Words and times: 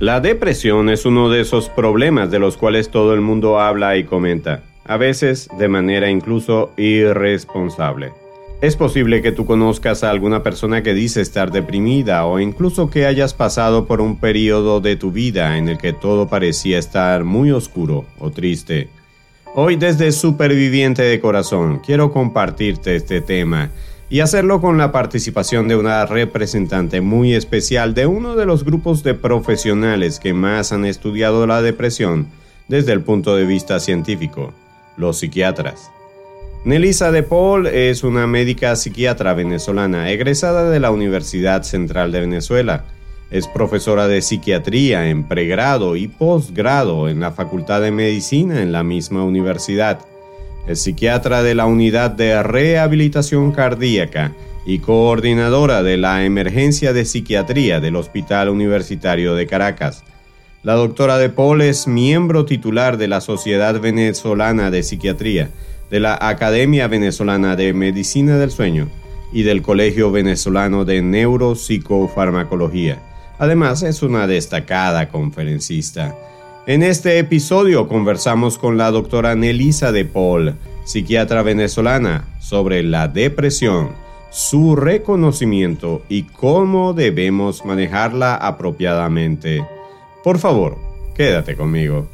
La 0.00 0.18
depresión 0.20 0.88
es 0.88 1.06
uno 1.06 1.30
de 1.30 1.40
esos 1.40 1.68
problemas 1.68 2.28
de 2.28 2.40
los 2.40 2.56
cuales 2.56 2.90
todo 2.90 3.14
el 3.14 3.20
mundo 3.20 3.60
habla 3.60 3.96
y 3.96 4.02
comenta, 4.02 4.64
a 4.84 4.96
veces 4.96 5.48
de 5.56 5.68
manera 5.68 6.10
incluso 6.10 6.72
irresponsable. 6.76 8.12
Es 8.60 8.74
posible 8.74 9.22
que 9.22 9.30
tú 9.30 9.46
conozcas 9.46 10.02
a 10.02 10.10
alguna 10.10 10.42
persona 10.42 10.82
que 10.82 10.94
dice 10.94 11.20
estar 11.20 11.52
deprimida 11.52 12.26
o 12.26 12.40
incluso 12.40 12.90
que 12.90 13.06
hayas 13.06 13.34
pasado 13.34 13.86
por 13.86 14.00
un 14.00 14.18
periodo 14.18 14.80
de 14.80 14.96
tu 14.96 15.12
vida 15.12 15.58
en 15.58 15.68
el 15.68 15.78
que 15.78 15.92
todo 15.92 16.28
parecía 16.28 16.78
estar 16.78 17.22
muy 17.22 17.52
oscuro 17.52 18.04
o 18.18 18.30
triste. 18.30 18.88
Hoy 19.54 19.76
desde 19.76 20.10
Superviviente 20.10 21.02
de 21.02 21.20
Corazón 21.20 21.80
quiero 21.84 22.10
compartirte 22.10 22.96
este 22.96 23.20
tema 23.20 23.70
y 24.10 24.20
hacerlo 24.20 24.60
con 24.60 24.78
la 24.78 24.92
participación 24.92 25.68
de 25.68 25.76
una 25.76 26.04
representante 26.06 27.00
muy 27.00 27.34
especial 27.34 27.94
de 27.94 28.06
uno 28.06 28.36
de 28.36 28.46
los 28.46 28.64
grupos 28.64 29.02
de 29.02 29.14
profesionales 29.14 30.20
que 30.20 30.34
más 30.34 30.72
han 30.72 30.84
estudiado 30.84 31.46
la 31.46 31.62
depresión 31.62 32.26
desde 32.68 32.92
el 32.92 33.00
punto 33.00 33.36
de 33.36 33.46
vista 33.46 33.80
científico, 33.80 34.52
los 34.96 35.18
psiquiatras. 35.18 35.90
Nelisa 36.64 37.12
de 37.12 37.22
Paul 37.22 37.66
es 37.66 38.04
una 38.04 38.26
médica 38.26 38.74
psiquiatra 38.74 39.34
venezolana 39.34 40.10
egresada 40.10 40.70
de 40.70 40.80
la 40.80 40.90
Universidad 40.90 41.62
Central 41.62 42.10
de 42.10 42.20
Venezuela. 42.20 42.84
Es 43.30 43.48
profesora 43.48 44.06
de 44.06 44.22
psiquiatría 44.22 45.10
en 45.10 45.24
pregrado 45.24 45.96
y 45.96 46.08
posgrado 46.08 47.08
en 47.08 47.20
la 47.20 47.32
Facultad 47.32 47.82
de 47.82 47.90
Medicina 47.90 48.62
en 48.62 48.72
la 48.72 48.82
misma 48.82 49.24
universidad 49.24 49.98
es 50.66 50.82
psiquiatra 50.82 51.42
de 51.42 51.54
la 51.54 51.66
Unidad 51.66 52.10
de 52.10 52.42
Rehabilitación 52.42 53.52
Cardíaca 53.52 54.32
y 54.66 54.78
coordinadora 54.78 55.82
de 55.82 55.98
la 55.98 56.24
Emergencia 56.24 56.92
de 56.92 57.04
Psiquiatría 57.04 57.80
del 57.80 57.96
Hospital 57.96 58.48
Universitario 58.48 59.34
de 59.34 59.46
Caracas. 59.46 60.04
La 60.62 60.74
doctora 60.74 61.18
De 61.18 61.28
Paul 61.28 61.60
es 61.60 61.86
miembro 61.86 62.46
titular 62.46 62.96
de 62.96 63.08
la 63.08 63.20
Sociedad 63.20 63.78
Venezolana 63.78 64.70
de 64.70 64.82
Psiquiatría, 64.82 65.50
de 65.90 66.00
la 66.00 66.16
Academia 66.18 66.88
Venezolana 66.88 67.56
de 67.56 67.74
Medicina 67.74 68.38
del 68.38 68.50
Sueño 68.50 68.88
y 69.32 69.42
del 69.42 69.60
Colegio 69.60 70.10
Venezolano 70.10 70.86
de 70.86 71.02
Neuropsicofarmacología. 71.02 73.02
Además, 73.38 73.82
es 73.82 74.02
una 74.02 74.26
destacada 74.26 75.08
conferencista. 75.08 76.16
En 76.66 76.82
este 76.82 77.18
episodio 77.18 77.88
conversamos 77.88 78.56
con 78.56 78.78
la 78.78 78.90
doctora 78.90 79.34
Nelisa 79.34 79.92
de 79.92 80.06
Paul, 80.06 80.54
psiquiatra 80.86 81.42
venezolana, 81.42 82.24
sobre 82.40 82.82
la 82.82 83.06
depresión, 83.06 83.90
su 84.30 84.74
reconocimiento 84.74 86.00
y 86.08 86.22
cómo 86.22 86.94
debemos 86.94 87.66
manejarla 87.66 88.36
apropiadamente. 88.36 89.62
Por 90.22 90.38
favor, 90.38 90.78
quédate 91.14 91.54
conmigo. 91.54 92.08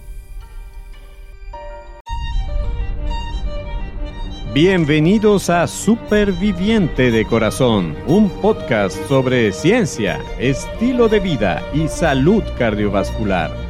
Bienvenidos 4.52 5.48
a 5.48 5.68
Superviviente 5.68 7.12
de 7.12 7.24
Corazón, 7.24 7.94
un 8.08 8.28
podcast 8.28 8.96
sobre 9.06 9.52
ciencia, 9.52 10.18
estilo 10.40 11.08
de 11.08 11.20
vida 11.20 11.62
y 11.72 11.86
salud 11.86 12.42
cardiovascular. 12.58 13.69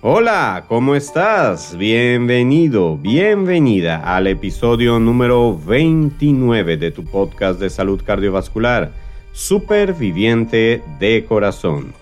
Hola, 0.00 0.64
¿cómo 0.68 0.94
estás? 0.94 1.76
Bienvenido, 1.76 2.96
bienvenida 2.96 3.96
al 3.96 4.28
episodio 4.28 5.00
número 5.00 5.58
29 5.58 6.76
de 6.76 6.92
tu 6.92 7.04
podcast 7.04 7.58
de 7.58 7.68
salud 7.68 8.00
cardiovascular, 8.06 8.92
Superviviente 9.32 10.84
de 11.00 11.24
Corazón. 11.24 11.94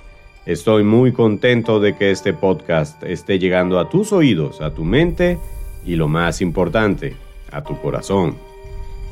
Estoy 0.45 0.85
muy 0.85 1.13
contento 1.13 1.81
de 1.81 1.97
que 1.97 2.11
este 2.11 2.35
podcast 2.35 3.03
esté 3.03 3.39
llegando 3.39 3.79
a 3.79 3.89
tus 3.89 4.13
oídos, 4.13 4.61
a 4.61 4.75
tu 4.75 4.85
mente 4.85 5.39
y 5.87 5.97
lo 5.97 6.07
más 6.07 6.43
importante, 6.43 7.17
a 7.51 7.65
tu 7.65 7.81
corazón. 7.81 8.37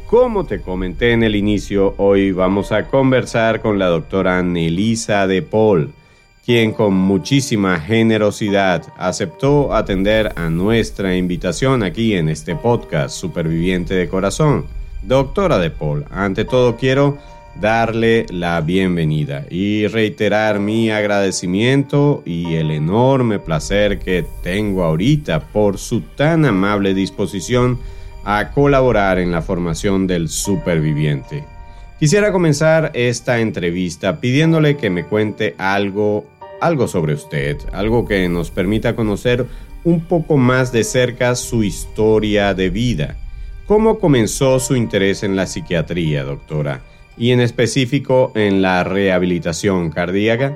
Como 0.08 0.44
te 0.44 0.60
comenté 0.60 1.12
en 1.12 1.22
el 1.22 1.36
inicio, 1.36 1.94
hoy 1.96 2.32
vamos 2.32 2.70
a 2.70 2.88
conversar 2.88 3.62
con 3.62 3.78
la 3.78 3.86
doctora 3.86 4.42
Nelisa 4.42 5.26
de 5.26 5.40
Paul 5.40 5.90
quien 6.44 6.72
con 6.72 6.92
muchísima 6.94 7.80
generosidad 7.80 8.82
aceptó 8.98 9.74
atender 9.74 10.32
a 10.36 10.50
nuestra 10.50 11.16
invitación 11.16 11.82
aquí 11.82 12.14
en 12.14 12.28
este 12.28 12.54
podcast 12.54 13.16
Superviviente 13.16 13.94
de 13.94 14.08
Corazón. 14.08 14.66
Doctora 15.02 15.58
de 15.58 15.70
Paul, 15.70 16.04
ante 16.10 16.44
todo 16.44 16.76
quiero 16.76 17.16
darle 17.58 18.26
la 18.30 18.60
bienvenida 18.60 19.46
y 19.48 19.86
reiterar 19.86 20.58
mi 20.58 20.90
agradecimiento 20.90 22.22
y 22.26 22.56
el 22.56 22.70
enorme 22.70 23.38
placer 23.38 23.98
que 23.98 24.26
tengo 24.42 24.82
ahorita 24.82 25.40
por 25.40 25.78
su 25.78 26.00
tan 26.00 26.44
amable 26.44 26.92
disposición 26.92 27.78
a 28.24 28.50
colaborar 28.50 29.18
en 29.18 29.30
la 29.30 29.40
formación 29.40 30.06
del 30.06 30.28
superviviente. 30.28 31.44
Quisiera 31.98 32.32
comenzar 32.32 32.90
esta 32.92 33.38
entrevista 33.38 34.20
pidiéndole 34.20 34.76
que 34.76 34.90
me 34.90 35.04
cuente 35.04 35.54
algo 35.58 36.26
algo 36.64 36.88
sobre 36.88 37.12
usted, 37.12 37.58
algo 37.72 38.06
que 38.06 38.26
nos 38.28 38.50
permita 38.50 38.96
conocer 38.96 39.46
un 39.84 40.00
poco 40.00 40.38
más 40.38 40.72
de 40.72 40.82
cerca 40.82 41.34
su 41.34 41.62
historia 41.62 42.54
de 42.54 42.70
vida. 42.70 43.16
¿Cómo 43.66 43.98
comenzó 43.98 44.58
su 44.60 44.74
interés 44.74 45.22
en 45.22 45.36
la 45.36 45.46
psiquiatría, 45.46 46.24
doctora? 46.24 46.80
Y 47.18 47.32
en 47.32 47.40
específico 47.40 48.32
en 48.34 48.62
la 48.62 48.82
rehabilitación 48.82 49.90
cardíaca. 49.90 50.54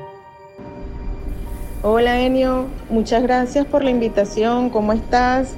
Hola 1.82 2.20
Enio, 2.22 2.66
muchas 2.88 3.22
gracias 3.22 3.66
por 3.66 3.84
la 3.84 3.90
invitación. 3.90 4.70
¿Cómo 4.70 4.94
estás? 4.94 5.54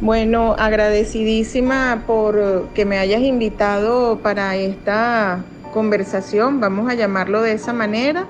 Bueno, 0.00 0.56
agradecidísima 0.58 2.04
por 2.06 2.68
que 2.74 2.86
me 2.86 2.98
hayas 2.98 3.20
invitado 3.20 4.18
para 4.20 4.56
esta 4.56 5.44
conversación, 5.72 6.60
vamos 6.60 6.90
a 6.90 6.94
llamarlo 6.94 7.42
de 7.42 7.52
esa 7.52 7.72
manera. 7.72 8.26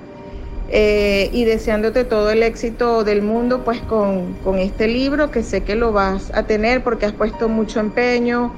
Eh, 0.74 1.28
y 1.34 1.44
deseándote 1.44 2.04
todo 2.04 2.30
el 2.30 2.42
éxito 2.42 3.04
del 3.04 3.20
mundo 3.20 3.62
pues 3.62 3.82
con, 3.82 4.32
con 4.42 4.58
este 4.58 4.88
libro 4.88 5.30
que 5.30 5.42
sé 5.42 5.60
que 5.64 5.74
lo 5.74 5.92
vas 5.92 6.32
a 6.32 6.44
tener 6.44 6.82
porque 6.82 7.04
has 7.04 7.12
puesto 7.12 7.50
mucho 7.50 7.78
empeño, 7.78 8.54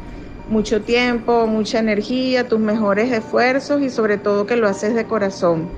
mucho 0.49 0.81
tiempo, 0.81 1.49
mucha 1.49 1.81
energía, 1.81 2.47
tus 2.47 2.61
mejores 2.61 3.11
esfuerzos 3.11 3.83
y 3.83 3.91
sobre 3.91 4.17
todo 4.17 4.47
que 4.47 4.55
lo 4.55 4.69
haces 4.69 4.95
de 4.95 5.07
corazón. 5.07 5.69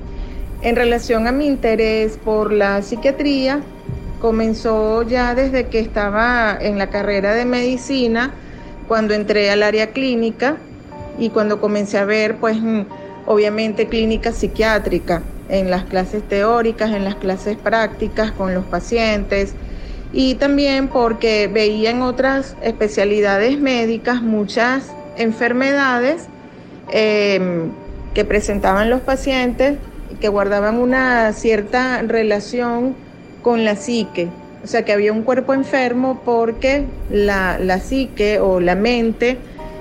En 0.60 0.76
relación 0.76 1.26
a 1.26 1.32
mi 1.32 1.46
interés 1.46 2.18
por 2.22 2.52
la 2.52 2.82
psiquiatría, 2.82 3.62
comenzó 4.20 5.04
ya 5.04 5.34
desde 5.34 5.68
que 5.68 5.78
estaba 5.78 6.58
en 6.60 6.76
la 6.76 6.90
carrera 6.90 7.32
de 7.32 7.46
medicina, 7.46 8.34
cuando 8.88 9.14
entré 9.14 9.50
al 9.50 9.62
área 9.62 9.86
clínica 9.86 10.58
y 11.18 11.30
cuando 11.30 11.62
comencé 11.62 11.96
a 11.96 12.04
ver 12.04 12.36
pues 12.36 12.60
mm, 12.60 12.82
obviamente 13.24 13.86
clínica 13.86 14.32
psiquiátrica 14.32 15.22
en 15.48 15.70
las 15.70 15.84
clases 15.84 16.22
teóricas, 16.22 16.92
en 16.92 17.04
las 17.04 17.16
clases 17.16 17.56
prácticas 17.56 18.32
con 18.32 18.54
los 18.54 18.64
pacientes 18.64 19.54
y 20.12 20.34
también 20.36 20.88
porque 20.88 21.48
veía 21.52 21.90
en 21.90 22.02
otras 22.02 22.56
especialidades 22.62 23.58
médicas 23.60 24.22
muchas 24.22 24.92
enfermedades 25.16 26.26
em, 26.90 27.70
que 28.14 28.24
presentaban 28.24 28.90
los 28.90 29.00
pacientes 29.00 29.78
que 30.20 30.28
guardaban 30.28 30.76
una 30.78 31.32
cierta 31.32 32.00
relación 32.02 32.94
con 33.42 33.64
la 33.64 33.76
psique. 33.76 34.28
O 34.64 34.66
sea 34.66 34.84
que 34.84 34.92
había 34.92 35.12
un 35.12 35.22
cuerpo 35.22 35.54
enfermo 35.54 36.22
porque 36.24 36.84
la, 37.10 37.58
la 37.58 37.78
psique 37.78 38.40
o 38.40 38.58
la 38.60 38.74
mente 38.74 39.36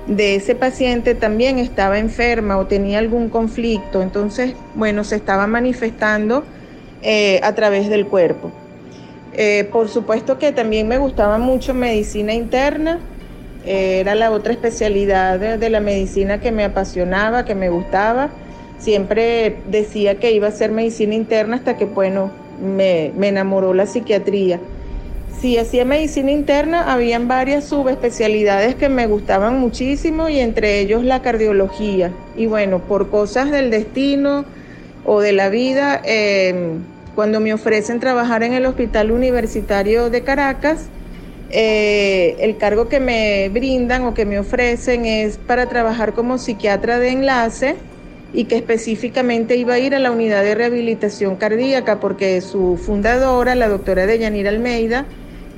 de 0.07 0.35
ese 0.35 0.55
paciente 0.55 1.15
también 1.15 1.57
estaba 1.57 1.97
enferma 1.97 2.57
o 2.57 2.67
tenía 2.67 2.99
algún 2.99 3.29
conflicto, 3.29 4.01
entonces, 4.01 4.53
bueno, 4.75 5.03
se 5.03 5.15
estaba 5.15 5.47
manifestando 5.47 6.43
eh, 7.01 7.39
a 7.43 7.53
través 7.55 7.89
del 7.89 8.05
cuerpo. 8.05 8.51
Eh, 9.33 9.67
por 9.71 9.89
supuesto 9.89 10.37
que 10.37 10.51
también 10.51 10.87
me 10.87 10.97
gustaba 10.97 11.37
mucho 11.37 11.73
medicina 11.73 12.33
interna, 12.33 12.99
eh, 13.65 13.99
era 13.99 14.13
la 14.13 14.31
otra 14.31 14.53
especialidad 14.53 15.39
de, 15.39 15.69
la 15.69 15.79
medicina 15.79 16.39
que 16.39 16.51
me 16.51 16.63
apasionaba, 16.63 17.43
que 17.43 17.55
me 17.55 17.69
gustaba, 17.69 18.29
siempre 18.77 19.57
decía 19.67 20.19
que 20.19 20.31
iba 20.31 20.45
a 20.47 20.49
hacer 20.49 20.71
medicina 20.71 21.15
interna 21.15 21.55
hasta 21.57 21.75
que, 21.77 21.85
bueno, 21.85 22.31
me, 22.61 23.11
me 23.17 23.29
enamoró 23.29 23.73
la 23.73 23.87
psiquiatría. 23.87 24.59
Si 25.39 25.57
hacía 25.57 25.85
medicina 25.85 26.31
interna, 26.31 26.91
habían 26.91 27.27
varias 27.27 27.65
subespecialidades 27.65 28.75
que 28.75 28.89
me 28.89 29.05
gustaban 29.05 29.59
muchísimo 29.59 30.29
y 30.29 30.39
entre 30.39 30.79
ellos 30.79 31.03
la 31.03 31.21
cardiología. 31.21 32.11
Y 32.35 32.45
bueno, 32.45 32.79
por 32.79 33.09
cosas 33.09 33.51
del 33.51 33.69
destino 33.69 34.45
o 35.03 35.19
de 35.19 35.33
la 35.33 35.49
vida, 35.49 36.01
em, 36.03 36.79
cuando 37.15 37.39
me 37.39 37.53
ofrecen 37.53 37.99
trabajar 37.99 38.43
en 38.43 38.53
el 38.53 38.65
Hospital 38.65 39.11
Universitario 39.11 40.09
de 40.09 40.21
Caracas, 40.23 40.89
eh, 41.51 42.37
el 42.39 42.57
cargo 42.57 42.89
que 42.89 42.99
me 42.99 43.49
brindan 43.49 44.03
o 44.03 44.13
que 44.13 44.25
me 44.25 44.39
ofrecen 44.39 45.05
es 45.05 45.37
para 45.37 45.67
trabajar 45.67 46.13
como 46.13 46.37
psiquiatra 46.37 46.97
de 46.97 47.09
enlace 47.09 47.75
y 48.33 48.45
que 48.45 48.55
específicamente 48.55 49.55
iba 49.55 49.75
a 49.75 49.79
ir 49.79 49.95
a 49.95 49.99
la 49.99 50.11
unidad 50.11 50.43
de 50.43 50.55
rehabilitación 50.55 51.35
cardíaca 51.35 51.99
porque 51.99 52.41
su 52.41 52.77
fundadora, 52.77 53.53
la 53.55 53.69
doctora 53.69 54.05
Deyanira 54.05 54.49
Almeida, 54.49 55.05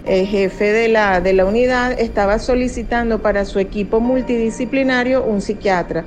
eh, 0.08 0.26
jefe 0.26 0.72
de 0.72 0.88
la, 0.88 1.20
de 1.22 1.34
la 1.34 1.46
unidad, 1.46 2.00
estaba 2.00 2.40
solicitando 2.40 3.22
para 3.22 3.46
su 3.46 3.60
equipo 3.60 4.00
multidisciplinario 4.00 5.24
un 5.24 5.42
psiquiatra. 5.42 6.06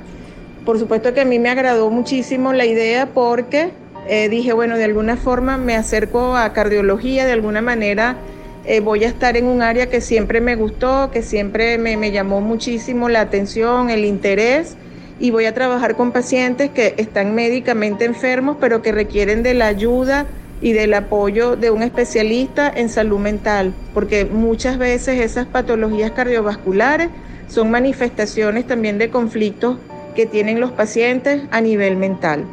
Por 0.65 0.79
supuesto 0.79 1.13
que 1.13 1.21
a 1.21 1.25
mí 1.25 1.39
me 1.39 1.49
agradó 1.49 1.89
muchísimo 1.89 2.53
la 2.53 2.65
idea 2.65 3.07
porque 3.07 3.69
eh, 4.07 4.29
dije, 4.29 4.53
bueno, 4.53 4.77
de 4.77 4.85
alguna 4.85 5.17
forma 5.17 5.57
me 5.57 5.75
acerco 5.75 6.35
a 6.35 6.51
cardiología, 6.53 7.25
de 7.25 7.33
alguna 7.33 7.61
manera 7.61 8.17
eh, 8.65 8.79
voy 8.79 9.03
a 9.03 9.07
estar 9.07 9.37
en 9.37 9.45
un 9.45 9.61
área 9.61 9.89
que 9.89 10.01
siempre 10.01 10.41
me 10.41 10.55
gustó, 10.55 11.09
que 11.11 11.21
siempre 11.23 11.77
me, 11.77 11.97
me, 11.97 12.11
llamó 12.11 12.41
muchísimo 12.41 13.09
la 13.09 13.21
atención, 13.21 13.89
el 13.89 14.05
interés, 14.05 14.77
y 15.19 15.29
voy 15.29 15.45
a 15.45 15.53
trabajar 15.53 15.95
con 15.95 16.11
pacientes 16.11 16.71
que 16.71 16.95
están 16.97 17.35
médicamente 17.35 18.05
enfermos, 18.05 18.57
pero 18.59 18.81
que 18.81 18.91
requieren 18.91 19.43
de 19.43 19.53
la 19.53 19.67
ayuda 19.67 20.25
y 20.61 20.73
del 20.73 20.93
apoyo 20.93 21.55
de 21.55 21.71
un 21.71 21.81
especialista 21.81 22.71
en 22.73 22.89
salud 22.89 23.19
mental, 23.19 23.73
porque 23.93 24.25
muchas 24.25 24.77
veces 24.77 25.19
esas 25.19 25.47
patologías 25.47 26.11
cardiovasculares 26.11 27.09
son 27.47 27.71
manifestaciones 27.71 28.65
también 28.65 28.97
de 28.97 29.09
conflictos 29.09 29.77
que 30.15 30.25
tienen 30.25 30.59
los 30.59 30.71
pacientes 30.71 31.41
a 31.51 31.61
nivel 31.61 31.97
mental. 31.97 32.45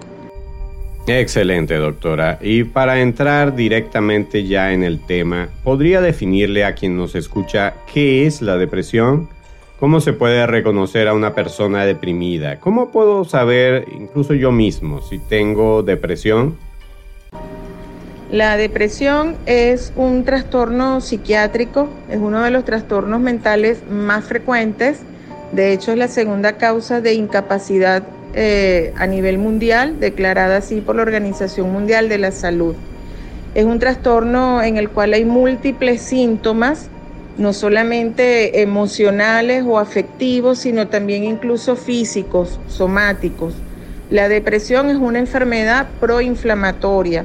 Excelente, 1.07 1.75
doctora. 1.77 2.39
Y 2.41 2.65
para 2.65 3.01
entrar 3.01 3.55
directamente 3.55 4.45
ya 4.45 4.73
en 4.73 4.83
el 4.83 5.01
tema, 5.01 5.49
¿podría 5.65 6.01
definirle 6.01 6.65
a 6.65 6.75
quien 6.75 6.97
nos 6.97 7.15
escucha 7.15 7.75
qué 7.93 8.27
es 8.27 8.43
la 8.43 8.59
depresión? 8.59 9.29
¿Cómo 9.81 10.01
se 10.01 10.13
puede 10.13 10.47
reconocer 10.47 11.09
a 11.09 11.15
una 11.15 11.35
persona 11.35 11.87
deprimida? 11.87 12.61
¿Cómo 12.61 12.91
puedo 12.91 13.25
saber, 13.25 13.87
incluso 13.97 14.35
yo 14.35 14.53
mismo, 14.53 15.01
si 15.01 15.19
tengo 15.19 15.83
depresión? 15.83 16.57
La 18.31 18.59
depresión 18.59 19.37
es 19.47 19.91
un 19.97 20.23
trastorno 20.25 21.01
psiquiátrico, 21.01 21.89
es 22.11 22.19
uno 22.19 22.43
de 22.43 22.51
los 22.51 22.67
trastornos 22.67 23.21
mentales 23.21 23.79
más 23.91 24.27
frecuentes. 24.27 24.99
De 25.53 25.73
hecho, 25.73 25.93
es 25.93 25.99
la 25.99 26.09
segunda 26.09 26.59
causa 26.59 27.01
de 27.01 27.15
incapacidad 27.15 28.03
eh, 28.35 28.93
a 28.99 29.07
nivel 29.07 29.39
mundial, 29.39 29.99
declarada 29.99 30.59
así 30.59 30.83
por 30.83 30.97
la 30.97 31.03
Organización 31.03 31.73
Mundial 31.73 32.11
de 32.11 32.19
la 32.19 32.31
Salud. 32.31 32.75
Es 33.55 33.65
un 33.65 33.79
trastorno 33.79 34.63
en 34.63 34.77
el 34.77 34.91
cual 34.91 35.15
hay 35.15 35.25
múltiples 35.25 36.03
síntomas, 36.03 36.91
no 37.39 37.55
solamente 37.55 38.61
emocionales 38.61 39.65
o 39.67 39.79
afectivos, 39.79 40.59
sino 40.59 40.89
también 40.89 41.25
incluso 41.25 41.77
físicos, 41.77 42.61
somáticos. 42.69 43.55
La 44.11 44.29
depresión 44.29 44.91
es 44.91 44.97
una 44.97 45.19
enfermedad 45.19 45.87
proinflamatoria, 45.99 47.25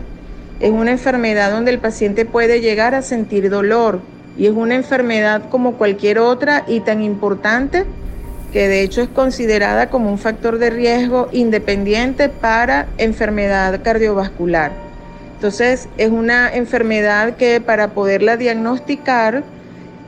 es 0.64 0.72
una 0.72 0.92
enfermedad 0.92 1.52
donde 1.52 1.72
el 1.72 1.80
paciente 1.80 2.24
puede 2.24 2.62
llegar 2.62 2.96
a 2.96 3.02
sentir 3.02 3.50
dolor 3.50 4.00
y 4.38 4.46
es 4.46 4.54
una 4.54 4.76
enfermedad 4.76 5.50
como 5.50 5.74
cualquier 5.74 6.20
otra 6.20 6.64
y 6.66 6.80
tan 6.80 7.04
importante 7.04 7.84
que 8.54 8.70
de 8.70 8.82
hecho 8.82 9.02
es 9.02 9.10
considerada 9.10 9.90
como 9.90 10.10
un 10.10 10.18
factor 10.18 10.60
de 10.60 10.70
riesgo 10.70 11.28
independiente 11.34 12.30
para 12.30 12.88
enfermedad 12.98 13.82
cardiovascular. 13.84 14.72
Entonces, 15.36 15.90
es 15.98 16.10
una 16.10 16.56
enfermedad 16.56 17.36
que 17.36 17.60
para 17.60 17.90
poderla 17.90 18.38
diagnosticar 18.38 19.44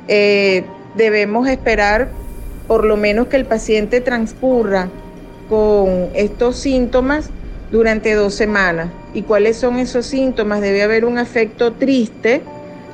eh, 0.07 0.63
debemos 0.96 1.50
esperar 1.50 2.07
por 2.66 2.86
lo 2.86 2.96
menos 2.96 3.28
que 3.28 3.36
el 3.36 3.46
paciente 3.46 4.00
transcurra 4.00 4.88
con 5.50 6.12
estos 6.13 6.56
síntomas 6.56 7.30
durante 7.71 8.13
dos 8.13 8.33
semanas. 8.33 8.89
¿Y 9.13 9.23
cuáles 9.23 9.57
son 9.57 9.77
esos 9.77 10.06
síntomas? 10.06 10.62
Debe 10.62 10.83
haber 10.83 11.06
un 11.06 11.17
afecto 11.17 11.73
triste 11.73 12.41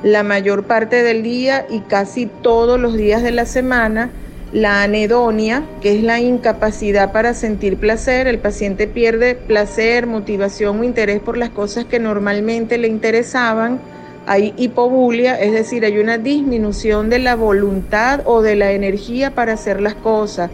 la 0.04 0.24
mayor 0.24 0.64
parte 0.64 1.04
del 1.04 1.24
día 1.24 1.66
y 1.70 1.82
casi 1.82 2.26
todos 2.26 2.80
los 2.80 2.96
días 2.96 3.22
de 3.22 3.32
la 3.32 3.46
semana 3.46 4.10
la 4.52 4.84
anedonia, 4.84 5.64
que 5.82 5.96
es 5.96 6.04
la 6.04 6.20
incapacidad 6.20 7.14
para 7.14 7.34
sentir 7.34 7.78
placer. 7.78 8.28
El 8.28 8.40
paciente 8.40 8.88
pierde 8.88 9.36
placer, 9.36 10.08
motivación 10.08 10.80
o 10.80 10.84
interés 10.84 11.22
por 11.22 11.38
las 11.38 11.50
cosas 11.52 11.86
que 11.86 12.00
normalmente 12.00 12.78
le 12.78 12.88
interesaban. 12.88 13.80
Hay 14.28 14.54
hipobulia, 14.58 15.40
es 15.40 15.54
decir, 15.54 15.86
hay 15.86 15.98
una 15.98 16.18
disminución 16.18 17.10
de 17.10 17.20
la 17.20 17.36
voluntad 17.36 18.22
o 18.26 18.42
de 18.42 18.56
la 18.56 18.72
energía 18.72 19.32
para 19.32 19.54
hacer 19.54 19.82
las 19.82 19.96
cosas. 19.96 20.52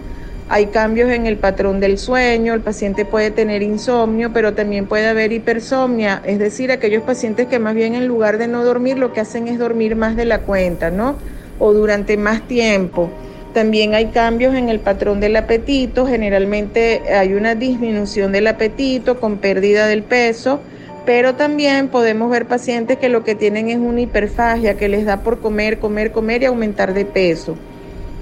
Hay 0.49 0.67
cambios 0.67 1.11
en 1.11 1.25
el 1.25 1.35
patrón 1.35 1.81
del 1.81 1.97
sueño, 1.97 2.53
el 2.53 2.61
paciente 2.61 3.03
puede 3.03 3.31
tener 3.31 3.61
insomnio, 3.61 4.31
pero 4.31 4.53
también 4.53 4.85
puede 4.88 5.07
haber 5.07 5.33
hipersomnia, 5.33 6.21
es 6.25 6.39
decir, 6.39 6.71
aquellos 6.71 7.03
pacientes 7.03 7.47
que 7.47 7.59
más 7.59 7.75
bien 7.75 7.95
en 7.95 8.07
lugar 8.07 8.38
de 8.38 8.47
no 8.47 8.63
dormir 8.63 8.97
lo 8.97 9.11
que 9.11 9.19
hacen 9.19 9.49
es 9.49 9.59
dormir 9.59 9.97
más 9.97 10.15
de 10.15 10.23
la 10.23 10.39
cuenta, 10.39 10.89
¿no? 10.89 11.17
O 11.59 11.73
durante 11.73 12.15
más 12.15 12.47
tiempo. 12.47 13.09
También 13.53 13.94
hay 13.94 14.05
cambios 14.07 14.55
en 14.55 14.69
el 14.69 14.79
patrón 14.79 15.19
del 15.19 15.35
apetito, 15.35 16.07
generalmente 16.07 17.01
hay 17.13 17.33
una 17.33 17.53
disminución 17.53 18.31
del 18.31 18.47
apetito 18.47 19.19
con 19.19 19.39
pérdida 19.39 19.85
del 19.88 20.03
peso, 20.03 20.61
pero 21.05 21.35
también 21.35 21.89
podemos 21.89 22.31
ver 22.31 22.45
pacientes 22.45 22.97
que 22.99 23.09
lo 23.09 23.25
que 23.25 23.35
tienen 23.35 23.67
es 23.67 23.79
una 23.79 23.99
hiperfagia, 23.99 24.77
que 24.77 24.88
les 24.88 25.03
da 25.03 25.23
por 25.23 25.41
comer, 25.41 25.79
comer, 25.79 26.13
comer 26.13 26.44
y 26.44 26.45
aumentar 26.45 26.94
de 26.94 27.03
peso. 27.03 27.57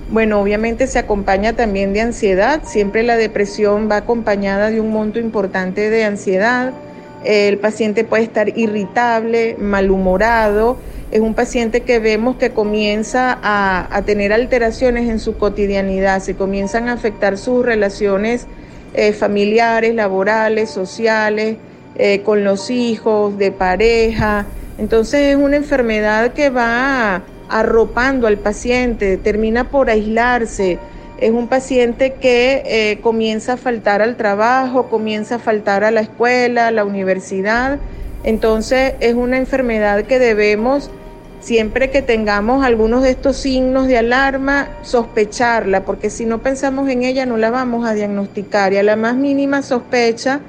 Bueno, 0.09 0.39
obviamente 0.39 0.85
se 0.85 0.99
acompaña 0.99 1.53
también 1.53 1.91
de 1.93 2.01
ansiedad, 2.01 2.61
siempre 2.63 3.01
la 3.01 3.17
depresión 3.17 3.89
va 3.89 3.97
acompañada 3.97 4.69
de 4.69 4.79
un 4.79 4.91
monto 4.91 5.19
importante 5.19 5.89
de 5.89 6.03
ansiedad, 6.03 6.73
el 7.23 7.57
paciente 7.57 8.03
puede 8.03 8.21
estar 8.21 8.55
irritable, 8.55 9.55
malhumorado, 9.59 10.77
es 11.11 11.21
un 11.21 11.33
paciente 11.33 11.81
que 11.81 11.99
vemos 11.99 12.35
que 12.35 12.51
comienza 12.51 13.39
a, 13.41 14.01
tener 14.05 14.31
alteraciones 14.31 15.09
en 15.09 15.19
su 15.19 15.37
cotidianidad, 15.37 16.21
se 16.21 16.35
comienzan 16.35 16.87
a 16.87 16.93
afectar 16.93 17.37
sus 17.37 17.65
relaciones 17.65 18.45
eh, 18.93 19.11
familiares, 19.11 19.95
laborales, 19.95 20.69
sociales, 20.69 21.57
eh, 21.95 22.21
con 22.21 22.43
los 22.43 22.69
hijos, 22.69 23.37
de 23.37 23.51
pareja. 23.51 24.45
Entonces 24.77 25.33
es 25.33 25.35
una 25.35 25.55
enfermedad 25.55 26.33
que 26.33 26.49
va 26.49 27.23
arropando 27.49 28.27
al 28.27 28.37
paciente, 28.37 29.17
termina 29.17 29.69
por 29.69 29.89
aislarse. 29.89 30.79
Es 31.19 31.31
un 31.31 31.47
paciente 31.47 32.13
que 32.13 32.63
eh, 32.65 32.99
comienza 33.01 33.53
a 33.53 33.57
faltar 33.57 34.01
al 34.01 34.17
trabajo, 34.17 34.89
comienza 34.89 35.35
a 35.35 35.39
faltar 35.39 35.83
a 35.83 35.91
la 35.91 36.01
escuela, 36.01 36.67
a 36.67 36.71
la 36.71 36.83
universidad. 36.83 37.79
Entonces 38.23 38.95
es 38.99 39.13
una 39.13 39.37
enfermedad 39.37 40.03
que 40.03 40.19
debemos 40.19 40.89
siempre 41.45 41.91
que 41.91 42.01
tengamos 42.01 42.65
algunos 42.65 43.03
de 43.03 43.11
estos 43.11 43.37
signos 43.37 43.87
de 43.87 43.99
alarma, 43.99 44.67
sospecharla, 44.81 45.85
porque 45.85 46.09
si 46.09 46.25
no 46.25 46.39
pensamos 46.39 46.89
en 46.89 47.03
ella 47.03 47.27
no 47.27 47.37
la 47.37 47.51
vamos 47.51 47.87
a 47.87 47.93
diagnosticar. 47.93 48.73
Y 48.73 48.77
a 48.77 48.83
la 48.83 48.95
más 48.95 49.15
mínima 49.15 49.61
sospecha, 49.61 50.41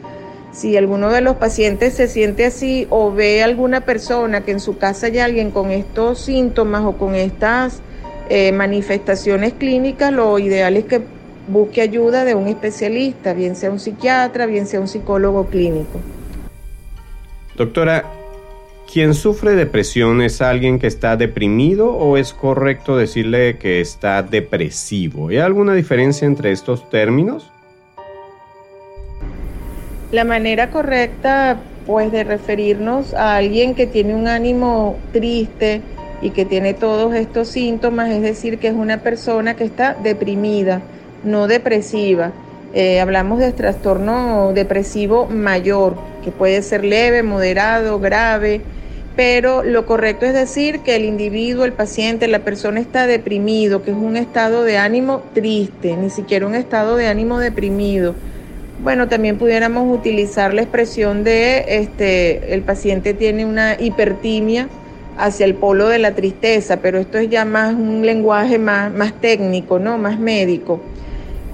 si 0.56 0.74
alguno 0.76 1.10
de 1.10 1.20
los 1.20 1.36
pacientes 1.36 1.92
se 1.92 2.08
siente 2.08 2.46
así 2.46 2.86
o 2.88 3.12
ve 3.12 3.42
alguna 3.42 3.82
persona 3.82 4.40
que 4.40 4.52
en 4.52 4.60
su 4.60 4.78
casa 4.78 5.08
hay 5.08 5.18
alguien 5.18 5.50
con 5.50 5.70
estos 5.70 6.18
síntomas 6.18 6.82
o 6.84 6.92
con 6.92 7.14
estas 7.14 7.82
eh, 8.30 8.52
manifestaciones 8.52 9.52
clínicas, 9.52 10.12
lo 10.14 10.38
ideal 10.38 10.78
es 10.78 10.86
que 10.86 11.02
busque 11.48 11.82
ayuda 11.82 12.24
de 12.24 12.34
un 12.34 12.48
especialista, 12.48 13.34
bien 13.34 13.54
sea 13.54 13.70
un 13.70 13.78
psiquiatra, 13.78 14.46
bien 14.46 14.66
sea 14.66 14.80
un 14.80 14.88
psicólogo 14.88 15.46
clínico. 15.46 16.00
Doctora, 17.54 18.04
¿Quien 18.90 19.14
sufre 19.14 19.56
depresión 19.56 20.22
es 20.22 20.40
alguien 20.40 20.78
que 20.78 20.86
está 20.86 21.16
deprimido 21.16 21.92
o 21.92 22.16
es 22.16 22.32
correcto 22.32 22.96
decirle 22.96 23.58
que 23.58 23.80
está 23.80 24.22
depresivo? 24.22 25.28
¿Hay 25.28 25.38
alguna 25.38 25.74
diferencia 25.74 26.24
entre 26.24 26.52
estos 26.52 26.88
términos? 26.88 27.50
La 30.12 30.24
manera 30.24 30.70
correcta 30.70 31.58
pues 31.84 32.12
de 32.12 32.24
referirnos 32.24 33.12
a 33.14 33.36
alguien 33.36 33.74
que 33.74 33.86
tiene 33.86 34.14
un 34.14 34.28
ánimo 34.28 34.96
triste 35.12 35.80
y 36.22 36.30
que 36.30 36.44
tiene 36.44 36.74
todos 36.74 37.14
estos 37.14 37.48
síntomas 37.48 38.10
es 38.10 38.22
decir 38.22 38.58
que 38.58 38.68
es 38.68 38.74
una 38.74 39.02
persona 39.02 39.54
que 39.54 39.64
está 39.64 39.94
deprimida, 39.94 40.80
no 41.24 41.46
depresiva. 41.46 42.32
Eh, 42.72 43.00
hablamos 43.00 43.38
de 43.38 43.52
trastorno 43.52 44.52
depresivo 44.52 45.26
mayor, 45.26 45.96
que 46.22 46.30
puede 46.30 46.62
ser 46.62 46.84
leve, 46.84 47.22
moderado, 47.22 47.98
grave, 47.98 48.60
pero 49.16 49.62
lo 49.62 49.86
correcto 49.86 50.26
es 50.26 50.34
decir 50.34 50.80
que 50.80 50.94
el 50.94 51.04
individuo, 51.04 51.64
el 51.64 51.72
paciente, 51.72 52.28
la 52.28 52.40
persona 52.40 52.80
está 52.80 53.06
deprimido, 53.06 53.82
que 53.82 53.92
es 53.92 53.96
un 53.96 54.16
estado 54.16 54.62
de 54.62 54.76
ánimo 54.76 55.22
triste, 55.32 55.96
ni 55.96 56.10
siquiera 56.10 56.46
un 56.46 56.54
estado 56.54 56.96
de 56.96 57.08
ánimo 57.08 57.38
deprimido. 57.38 58.14
Bueno, 58.82 59.08
también 59.08 59.38
pudiéramos 59.38 59.92
utilizar 59.92 60.52
la 60.52 60.62
expresión 60.62 61.24
de 61.24 61.64
este 61.66 62.52
el 62.52 62.62
paciente 62.62 63.14
tiene 63.14 63.46
una 63.46 63.74
hipertimia 63.80 64.68
hacia 65.16 65.46
el 65.46 65.54
polo 65.54 65.88
de 65.88 65.98
la 65.98 66.14
tristeza, 66.14 66.76
pero 66.78 66.98
esto 66.98 67.16
es 67.16 67.30
ya 67.30 67.46
más 67.46 67.74
un 67.74 68.04
lenguaje 68.04 68.58
más, 68.58 68.92
más 68.92 69.14
técnico, 69.14 69.78
¿no? 69.78 69.96
Más 69.96 70.18
médico. 70.18 70.80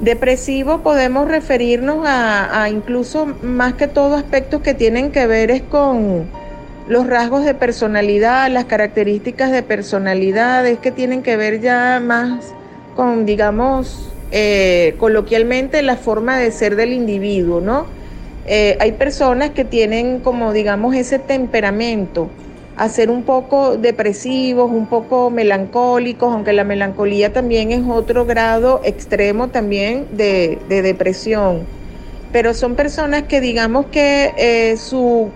Depresivo 0.01 0.81
podemos 0.81 1.29
referirnos 1.29 2.05
a, 2.05 2.65
a 2.65 2.69
incluso 2.69 3.27
más 3.43 3.75
que 3.75 3.87
todo 3.87 4.17
aspectos 4.17 4.61
que 4.61 4.75
tienen 4.75 5.13
que 5.13 5.29
ver 5.29 5.53
es 5.53 5.63
con 5.63 6.27
los 6.89 7.07
rasgos 7.07 7.45
de 7.45 7.55
personalidad, 7.55 8.51
las 8.51 8.65
características 8.65 9.53
de 9.53 9.63
personalidad, 9.63 10.67
es 10.67 10.81
que 10.81 10.91
tienen 10.91 11.23
que 11.23 11.37
ver 11.37 11.61
ya 11.61 12.01
más 12.05 12.53
con, 12.97 13.25
digamos, 13.25 14.12
eh, 14.35 14.95
coloquialmente 14.99 15.83
la 15.83 15.97
forma 15.97 16.39
de 16.39 16.51
ser 16.53 16.75
del 16.75 16.95
individuo, 16.95 17.61
¿no? 17.61 17.85
Eh, 18.47 18.79
hay 18.81 18.93
personas 18.93 19.51
que 19.51 19.65
tienen 19.65 20.21
como, 20.21 20.55
digamos, 20.55 20.95
ese 20.97 21.19
temperamento 21.19 22.31
a 22.77 22.89
ser 22.89 23.11
un 23.11 23.25
poco 23.25 23.77
depresivos, 23.77 24.71
un 24.71 24.87
poco 24.87 25.29
melancólicos, 25.29 26.33
aunque 26.33 26.55
la 26.55 26.65
melancolía 26.65 27.33
también 27.33 27.73
es 27.73 27.83
otro 27.87 28.25
grado 28.25 28.81
extremo 28.85 29.49
también 29.49 30.07
de, 30.13 30.59
depresión. 30.69 31.67
Pero 32.33 32.55
son 32.55 32.75
personas 32.75 33.25
que 33.25 33.43
digamos 33.43 33.87
que 33.93 34.33
eh, 34.39 34.79
su 34.79 35.31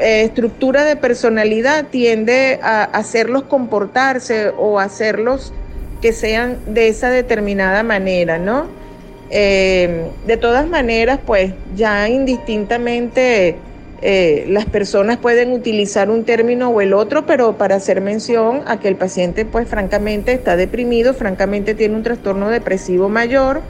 estructura 0.00 0.84
de 0.84 0.96
personalidad 0.96 1.88
tiende 1.90 2.58
a 2.62 2.84
hacerlos 2.84 3.42
comportarse 3.42 4.50
o 4.56 4.78
hacerlos 4.78 5.52
que 6.00 6.12
sean 6.12 6.58
de 6.66 6.88
esa 6.88 7.10
determinada 7.10 7.82
manera, 7.82 8.38
¿no? 8.38 8.66
Eh, 9.30 10.06
de 10.26 10.36
todas 10.36 10.66
maneras, 10.66 11.20
pues 11.24 11.52
ya 11.76 12.08
indistintamente 12.08 13.56
eh, 14.02 14.46
las 14.48 14.64
personas 14.66 15.18
pueden 15.18 15.52
utilizar 15.52 16.10
un 16.10 16.24
término 16.24 16.70
o 16.70 16.80
el 16.80 16.92
otro, 16.92 17.26
pero 17.26 17.56
para 17.56 17.76
hacer 17.76 18.00
mención 18.00 18.62
a 18.66 18.80
que 18.80 18.88
el 18.88 18.96
paciente, 18.96 19.44
pues 19.44 19.68
francamente 19.68 20.32
está 20.32 20.56
deprimido, 20.56 21.14
francamente 21.14 21.74
tiene 21.74 21.94
un 21.94 22.02
trastorno 22.02 22.50
depresivo 22.50 23.08
mayor, 23.08 23.60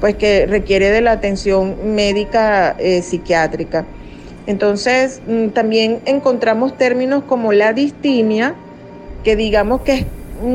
pues 0.00 0.14
que 0.14 0.46
requiere 0.46 0.90
de 0.90 1.00
la 1.00 1.12
atención 1.12 1.94
médica 1.94 2.76
psiquiátrica. 3.02 3.84
Entonces, 4.46 5.20
mm, 5.26 5.48
también 5.48 6.00
encontramos 6.04 6.76
términos 6.76 7.24
como 7.24 7.52
la 7.52 7.72
distimia, 7.72 8.54
que 9.22 9.36
digamos 9.36 9.82
que 9.82 9.92
es 9.94 10.06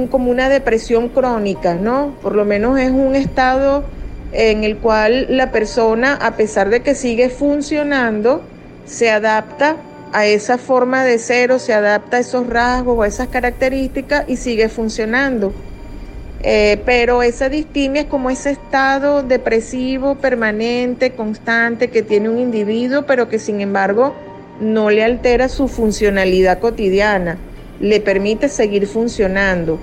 como 0.09 0.31
una 0.31 0.49
depresión 0.49 1.09
crónica, 1.09 1.75
¿no? 1.75 2.13
Por 2.21 2.35
lo 2.35 2.45
menos 2.45 2.79
es 2.79 2.91
un 2.91 3.15
estado 3.15 3.83
en 4.31 4.63
el 4.63 4.77
cual 4.77 5.27
la 5.29 5.51
persona, 5.51 6.13
a 6.13 6.35
pesar 6.35 6.69
de 6.69 6.81
que 6.81 6.95
sigue 6.95 7.29
funcionando, 7.29 8.41
se 8.85 9.09
adapta 9.09 9.77
a 10.13 10.25
esa 10.25 10.57
forma 10.57 11.03
de 11.03 11.19
ser 11.19 11.51
o 11.51 11.59
se 11.59 11.73
adapta 11.73 12.17
a 12.17 12.19
esos 12.19 12.47
rasgos 12.47 12.97
o 12.97 13.01
a 13.01 13.07
esas 13.07 13.27
características 13.27 14.25
y 14.27 14.37
sigue 14.37 14.69
funcionando. 14.69 15.53
Eh, 16.43 16.81
pero 16.85 17.23
esa 17.23 17.49
distimia 17.49 18.01
es 18.01 18.07
como 18.07 18.29
ese 18.29 18.51
estado 18.51 19.23
depresivo 19.23 20.15
permanente, 20.15 21.11
constante 21.11 21.89
que 21.89 22.03
tiene 22.03 22.29
un 22.29 22.37
individuo, 22.37 23.03
pero 23.07 23.27
que 23.27 23.39
sin 23.39 23.59
embargo 23.59 24.13
no 24.59 24.89
le 24.89 25.03
altera 25.03 25.49
su 25.49 25.67
funcionalidad 25.67 26.59
cotidiana, 26.59 27.37
le 27.79 27.99
permite 27.99 28.49
seguir 28.49 28.87
funcionando. 28.87 29.79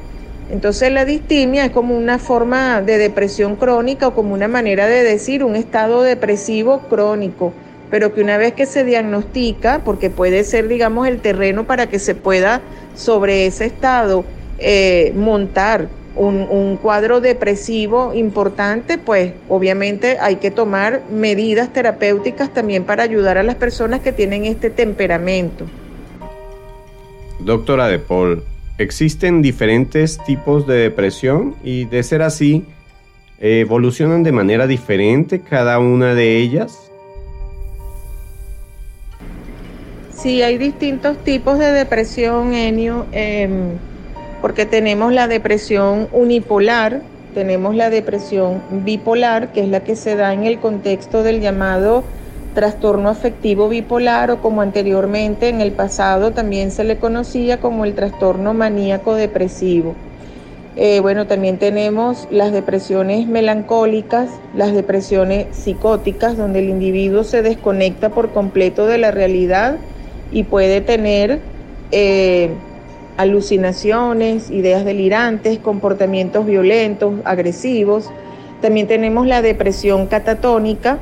Entonces 0.51 0.93
la 0.93 1.05
distimia 1.05 1.65
es 1.65 1.71
como 1.71 1.97
una 1.97 2.19
forma 2.19 2.83
de 2.83 2.99
depresión 2.99 3.57
crónica 3.57 4.09
o 4.09 4.15
como 4.15 4.35
una 4.35 4.49
manera 4.49 4.87
de 4.87 5.03
decir 5.03 5.43
un 5.43 5.57
estado 5.57 6.03
depresivo 6.03 6.81
crónico, 6.91 7.53
pero 7.91 8.13
que 8.13 8.21
una 8.21 8.37
vez 8.37 8.53
que 8.53 8.67
se 8.67 8.85
diagnostica, 8.85 9.81
porque 9.85 10.11
puede 10.11 10.45
ser 10.45 10.69
digamos 10.69 11.09
el 11.09 11.21
terreno 11.21 11.65
para 11.65 11.87
que 11.87 11.99
se 11.99 12.15
pueda 12.15 12.61
sobre 12.95 13.47
ese 13.47 13.65
estado 13.65 14.25
eh, 14.59 15.13
montar 15.17 15.89
un, 16.17 16.79
cuadro 16.81 17.21
depresivo 17.21 18.13
importante, 18.15 18.99
pues 18.99 19.33
obviamente 19.49 20.19
hay 20.21 20.37
que 20.37 20.51
tomar 20.51 21.03
medidas 21.11 21.73
terapéuticas 21.73 22.53
también 22.53 22.85
para 22.85 23.03
ayudar 23.03 23.39
a 23.39 23.43
las 23.43 23.57
personas 23.57 24.01
que 24.01 24.13
tienen 24.13 24.45
este 24.45 24.71
temperamento. 24.71 25.67
Doctora 27.41 27.88
De 27.88 27.99
Paul, 27.99 28.43
¿existen 28.79 29.43
diferentes 29.43 30.19
tipos 30.25 30.67
de 30.67 30.75
depresión 30.75 31.55
y 31.64 31.85
de 31.85 32.03
ser 32.03 32.23
así, 32.23 32.64
evolucionan 33.41 34.23
de 34.23 34.33
manera 34.33 34.67
diferente 34.67 35.41
cada 35.41 35.79
una 35.79 36.14
de 36.14 36.38
ellas? 36.38 36.91
Sí, 40.12 40.41
hay 40.41 40.57
distintos 40.57 41.19
tipos 41.19 41.59
de 41.59 41.71
depresión, 41.73 42.55
Enio. 42.55 43.05
Em, 43.12 43.73
porque 44.41 44.64
tenemos 44.64 45.12
la 45.12 45.29
depresión 45.29 46.09
unipolar, 46.12 47.03
tenemos 47.35 47.75
la 47.75 47.91
depresión 47.91 48.62
bipolar, 48.71 49.53
que 49.53 49.62
es 49.62 49.69
la 49.69 49.81
que 49.81 49.97
se 49.97 50.17
da 50.17 50.33
en 50.33 50.45
el 50.45 50.59
contexto 50.61 51.23
del 51.23 51.41
llamado 51.41 52.05
trastorno 52.54 53.08
afectivo 53.08 53.68
bipolar 53.68 54.30
o 54.30 54.40
como 54.40 54.62
anteriormente 54.62 55.49
en 55.49 55.61
el 55.61 55.73
pasado 55.73 56.30
también 56.30 56.70
se 56.70 56.84
le 56.84 56.96
conocía 56.96 57.61
como 57.61 57.84
el 57.84 57.94
trastorno 57.94 58.54
maníaco 58.54 59.14
depresivo. 59.14 59.94
Eh, 60.76 60.99
bueno, 61.00 61.26
también 61.26 61.58
tenemos 61.58 62.26
las 62.32 62.52
depresiones 62.52 63.28
melancólicas, 63.28 64.28
las 64.56 64.73
depresiones 64.75 65.46
psicóticas, 65.52 66.37
donde 66.37 66.61
el 66.61 66.68
individuo 66.68 67.23
se 67.23 67.42
desconecta 67.42 68.08
por 68.08 68.32
completo 68.32 68.87
de 68.87 68.99
la 68.99 69.12
realidad 69.12 69.76
y 70.32 70.42
puede 70.42 70.80
tener 70.80 71.38
eh, 71.92 72.50
alucinaciones, 73.16 74.50
ideas 74.50 74.84
delirantes, 74.84 75.58
comportamientos 75.61 76.44
violentos, 76.44 77.14
agresivos. 77.25 78.11
También 78.61 78.88
tenemos 78.88 79.28
la 79.28 79.42
depresión 79.42 80.08
catatónica, 80.08 80.99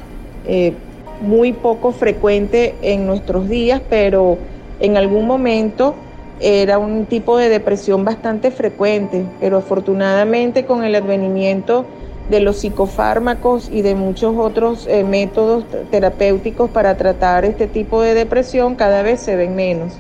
eh, 0.47 0.75
muy 1.23 1.53
poco 1.53 1.93
frecuente 1.93 2.75
en 2.83 3.07
nuestros 3.07 3.49
días, 3.49 3.81
pero 3.89 4.39
en 4.81 4.97
algún 4.97 5.27
momento 5.27 5.95
era 6.41 6.79
un 6.79 7.07
tipo 7.07 7.39
de 7.39 7.49
depresión 7.49 8.05
bastante 8.05 8.51
frecuente, 8.51 9.25
pero 9.41 9.59
afortunadamente 9.59 10.65
con 10.65 10.83
el 10.83 10.95
advenimiento 10.95 11.87
de 12.29 12.41
los 12.41 12.59
psicofármacos 12.59 13.71
y 13.73 13.83
de 13.83 13.95
muchos 13.95 14.37
otros 14.37 14.87
eh, 14.89 15.05
métodos 15.05 15.65
terapéuticos 15.91 16.71
para 16.71 16.97
tratar 16.97 17.45
este 17.45 17.67
tipo 17.67 18.03
de 18.03 18.15
depresión 18.15 18.75
cada 18.75 19.03
vez 19.03 19.21
se 19.21 19.37
ven 19.37 19.55
menos. 19.55 19.95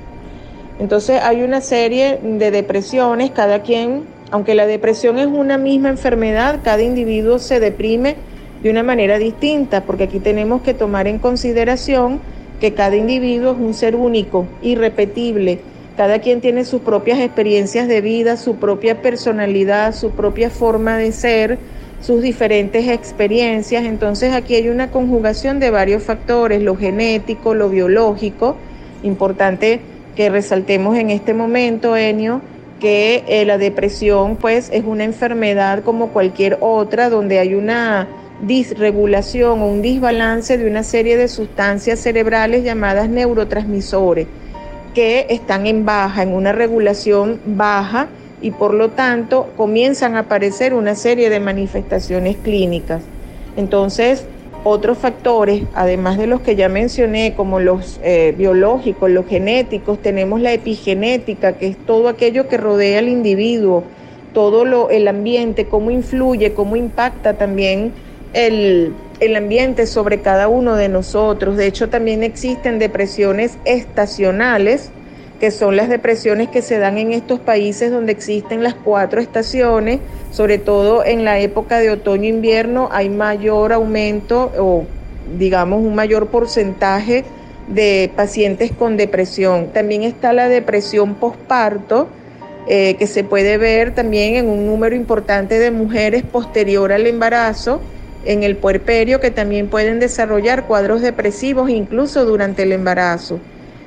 Entonces 0.80 1.20
hay 1.22 1.42
una 1.42 1.60
serie 1.60 2.18
de 2.22 2.50
depresiones, 2.50 3.30
cada 3.30 3.62
quien, 3.62 4.04
aunque 4.30 4.54
la 4.54 4.66
depresión 4.66 5.18
es 5.18 5.26
una 5.26 5.58
misma 5.58 5.90
enfermedad, 5.90 6.60
cada 6.64 6.82
individuo 6.82 7.38
se 7.38 7.60
deprime 7.60 8.16
de 8.62 8.70
una 8.70 8.82
manera 8.82 9.18
distinta, 9.18 9.82
porque 9.82 10.04
aquí 10.04 10.20
tenemos 10.20 10.62
que 10.62 10.74
tomar 10.74 11.08
en 11.08 11.18
consideración 11.18 12.20
que 12.60 12.74
cada 12.74 12.94
individuo 12.94 13.52
es 13.52 13.58
un 13.58 13.74
ser 13.74 13.96
único, 13.96 14.46
irrepetible. 14.62 15.58
Cada 15.96 16.20
quien 16.20 16.40
tiene 16.40 16.64
sus 16.64 16.80
propias 16.80 17.18
experiencias 17.18 17.88
de 17.88 18.00
vida, 18.00 18.36
su 18.36 18.56
propia 18.56 19.02
personalidad, 19.02 19.94
su 19.94 20.10
propia 20.12 20.48
forma 20.48 20.96
de 20.96 21.12
ser, 21.12 21.58
sus 22.00 22.22
diferentes 22.22 22.88
experiencias. 22.88 23.84
Entonces 23.84 24.32
aquí 24.32 24.54
hay 24.54 24.68
una 24.68 24.90
conjugación 24.90 25.58
de 25.58 25.70
varios 25.70 26.02
factores, 26.02 26.62
lo 26.62 26.76
genético, 26.76 27.54
lo 27.54 27.68
biológico. 27.68 28.56
Importante 29.02 29.80
que 30.14 30.30
resaltemos 30.30 30.96
en 30.96 31.10
este 31.10 31.34
momento, 31.34 31.96
Enio, 31.96 32.40
que 32.80 33.24
eh, 33.26 33.44
la 33.44 33.58
depresión 33.58 34.36
pues 34.36 34.70
es 34.72 34.84
una 34.84 35.04
enfermedad 35.04 35.82
como 35.82 36.08
cualquier 36.08 36.58
otra 36.60 37.10
donde 37.10 37.38
hay 37.38 37.54
una 37.54 38.08
disregulación 38.42 39.60
o 39.62 39.66
un 39.66 39.82
desbalance 39.82 40.58
de 40.58 40.68
una 40.68 40.82
serie 40.82 41.16
de 41.16 41.28
sustancias 41.28 42.00
cerebrales 42.00 42.64
llamadas 42.64 43.08
neurotransmisores 43.08 44.26
que 44.94 45.26
están 45.30 45.66
en 45.66 45.86
baja, 45.86 46.22
en 46.22 46.34
una 46.34 46.52
regulación 46.52 47.40
baja 47.46 48.08
y 48.42 48.50
por 48.50 48.74
lo 48.74 48.90
tanto 48.90 49.52
comienzan 49.56 50.16
a 50.16 50.20
aparecer 50.20 50.74
una 50.74 50.96
serie 50.96 51.30
de 51.30 51.40
manifestaciones 51.40 52.36
clínicas. 52.36 53.02
Entonces, 53.56 54.26
otros 54.64 54.98
factores, 54.98 55.62
además 55.74 56.18
de 56.18 56.26
los 56.26 56.40
que 56.40 56.56
ya 56.56 56.68
mencioné, 56.68 57.34
como 57.34 57.60
los 57.60 58.00
eh, 58.02 58.34
biológicos, 58.36 59.10
los 59.10 59.26
genéticos, 59.26 60.00
tenemos 60.02 60.40
la 60.40 60.52
epigenética, 60.52 61.54
que 61.54 61.68
es 61.68 61.76
todo 61.76 62.08
aquello 62.08 62.48
que 62.48 62.56
rodea 62.56 62.98
al 62.98 63.08
individuo, 63.08 63.84
todo 64.32 64.64
lo, 64.64 64.90
el 64.90 65.08
ambiente, 65.08 65.66
cómo 65.66 65.90
influye, 65.90 66.54
cómo 66.54 66.76
impacta 66.76 67.34
también 67.34 67.92
el, 68.32 68.92
el 69.20 69.36
ambiente 69.36 69.86
sobre 69.86 70.20
cada 70.20 70.48
uno 70.48 70.76
de 70.76 70.88
nosotros. 70.88 71.56
De 71.56 71.66
hecho, 71.66 71.88
también 71.88 72.22
existen 72.22 72.78
depresiones 72.78 73.58
estacionales, 73.64 74.90
que 75.40 75.50
son 75.50 75.76
las 75.76 75.88
depresiones 75.88 76.48
que 76.48 76.62
se 76.62 76.78
dan 76.78 76.98
en 76.98 77.12
estos 77.12 77.40
países 77.40 77.90
donde 77.90 78.12
existen 78.12 78.62
las 78.62 78.74
cuatro 78.74 79.20
estaciones, 79.20 79.98
sobre 80.30 80.58
todo 80.58 81.04
en 81.04 81.24
la 81.24 81.40
época 81.40 81.78
de 81.80 81.90
otoño-invierno 81.90 82.88
hay 82.92 83.08
mayor 83.08 83.72
aumento 83.72 84.52
o 84.56 84.84
digamos 85.36 85.80
un 85.80 85.96
mayor 85.96 86.28
porcentaje 86.28 87.24
de 87.68 88.10
pacientes 88.14 88.72
con 88.72 88.96
depresión. 88.96 89.68
También 89.72 90.02
está 90.02 90.32
la 90.32 90.48
depresión 90.48 91.14
posparto, 91.14 92.08
eh, 92.68 92.94
que 92.94 93.06
se 93.06 93.24
puede 93.24 93.58
ver 93.58 93.94
también 93.94 94.36
en 94.36 94.48
un 94.48 94.66
número 94.66 94.94
importante 94.94 95.58
de 95.58 95.70
mujeres 95.70 96.22
posterior 96.22 96.92
al 96.92 97.06
embarazo, 97.06 97.80
en 98.24 98.42
el 98.42 98.56
puerperio, 98.56 99.20
que 99.20 99.30
también 99.30 99.68
pueden 99.68 100.00
desarrollar 100.00 100.66
cuadros 100.66 101.00
depresivos 101.00 101.70
incluso 101.70 102.24
durante 102.24 102.62
el 102.62 102.72
embarazo. 102.72 103.38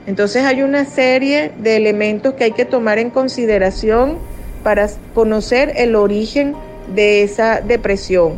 Entonces 0.07 0.43
hay 0.43 0.61
una 0.61 0.85
serie 0.85 1.51
de 1.57 1.77
elementos 1.77 2.35
que 2.35 2.45
hay 2.45 2.51
que 2.51 2.65
tomar 2.65 2.99
en 2.99 3.09
consideración 3.09 4.17
para 4.63 4.89
conocer 5.13 5.73
el 5.77 5.95
origen 5.95 6.55
de 6.93 7.23
esa 7.23 7.61
depresión 7.61 8.33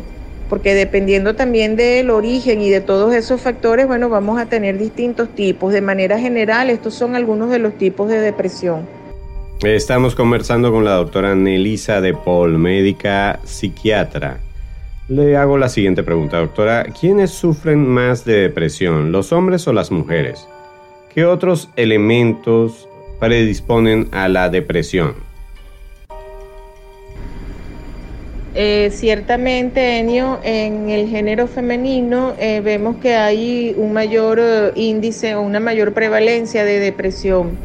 porque 0.48 0.74
dependiendo 0.74 1.34
también 1.34 1.76
del 1.76 2.10
origen 2.10 2.62
y 2.62 2.70
de 2.70 2.80
todos 2.80 3.14
esos 3.14 3.40
factores, 3.40 3.86
bueno, 3.86 4.08
vamos 4.08 4.40
a 4.40 4.46
tener 4.46 4.78
distintos 4.78 5.28
tipos. 5.34 5.72
De 5.72 5.80
manera 5.80 6.18
general, 6.18 6.70
estos 6.70 6.94
son 6.94 7.14
algunos 7.14 7.50
de 7.50 7.58
los 7.58 7.76
tipos 7.76 8.08
de 8.08 8.20
depresión. 8.20 8.86
Estamos 9.62 10.14
conversando 10.14 10.70
con 10.72 10.84
la 10.84 10.92
doctora 10.92 11.34
Nelisa 11.34 12.00
de 12.00 12.14
Paul, 12.14 12.58
médica 12.58 13.40
psiquiatra. 13.44 14.38
Le 15.08 15.36
hago 15.36 15.56
la 15.56 15.68
siguiente 15.68 16.02
pregunta, 16.02 16.38
doctora. 16.38 16.84
¿Quiénes 16.84 17.30
sufren 17.30 17.86
más 17.86 18.24
de 18.24 18.40
depresión, 18.40 19.10
los 19.10 19.32
hombres 19.32 19.66
o 19.66 19.72
las 19.72 19.90
mujeres? 19.90 20.46
¿Qué 21.14 21.24
otros 21.24 21.70
elementos 21.76 22.88
predisponen 23.18 24.08
a 24.12 24.28
la 24.28 24.50
depresión? 24.50 25.28
Eh, 28.60 28.90
ciertamente, 28.92 29.98
Enio, 29.98 30.40
en 30.42 30.90
el 30.90 31.08
género 31.08 31.46
femenino 31.46 32.34
eh, 32.40 32.60
vemos 32.60 32.96
que 32.96 33.14
hay 33.14 33.72
un 33.76 33.92
mayor 33.92 34.40
eh, 34.40 34.72
índice 34.74 35.36
o 35.36 35.42
una 35.42 35.60
mayor 35.60 35.92
prevalencia 35.92 36.64
de 36.64 36.80
depresión. 36.80 37.56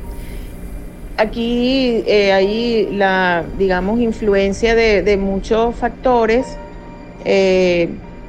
Aquí 1.18 2.04
hay 2.10 2.90
la, 2.92 3.44
digamos, 3.58 4.00
influencia 4.02 4.76
de, 4.76 5.18
muchos 5.18 5.76
factores, 5.76 6.58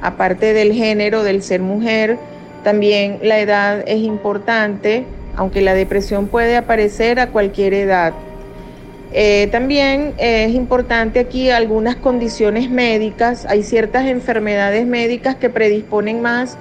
aparte 0.01 0.53
del 0.53 0.73
género, 0.73 1.23
del 1.23 1.41
ser 1.43 1.61
mujer, 1.61 2.17
también 2.63 3.19
la 3.21 3.39
edad 3.39 3.83
es 3.85 3.99
importante, 3.99 5.05
aunque 5.35 5.61
la 5.61 5.73
depresión 5.73 6.27
puede 6.27 6.57
aparecer 6.57 7.19
a 7.19 7.27
cualquier 7.27 7.73
edad. 7.73 8.13
Eh, 9.13 9.47
también 9.51 10.13
es 10.17 10.53
importante 10.53 11.19
aquí 11.19 11.49
algunas 11.49 11.95
condiciones 11.95 12.69
médicas. 12.69 13.45
Hay 13.45 13.63
ciertas 13.63 14.07
enfermedades 14.07 14.85
médicas 14.85 15.35
que 15.35 15.49
predisponen 15.49 16.21
más 16.21 16.57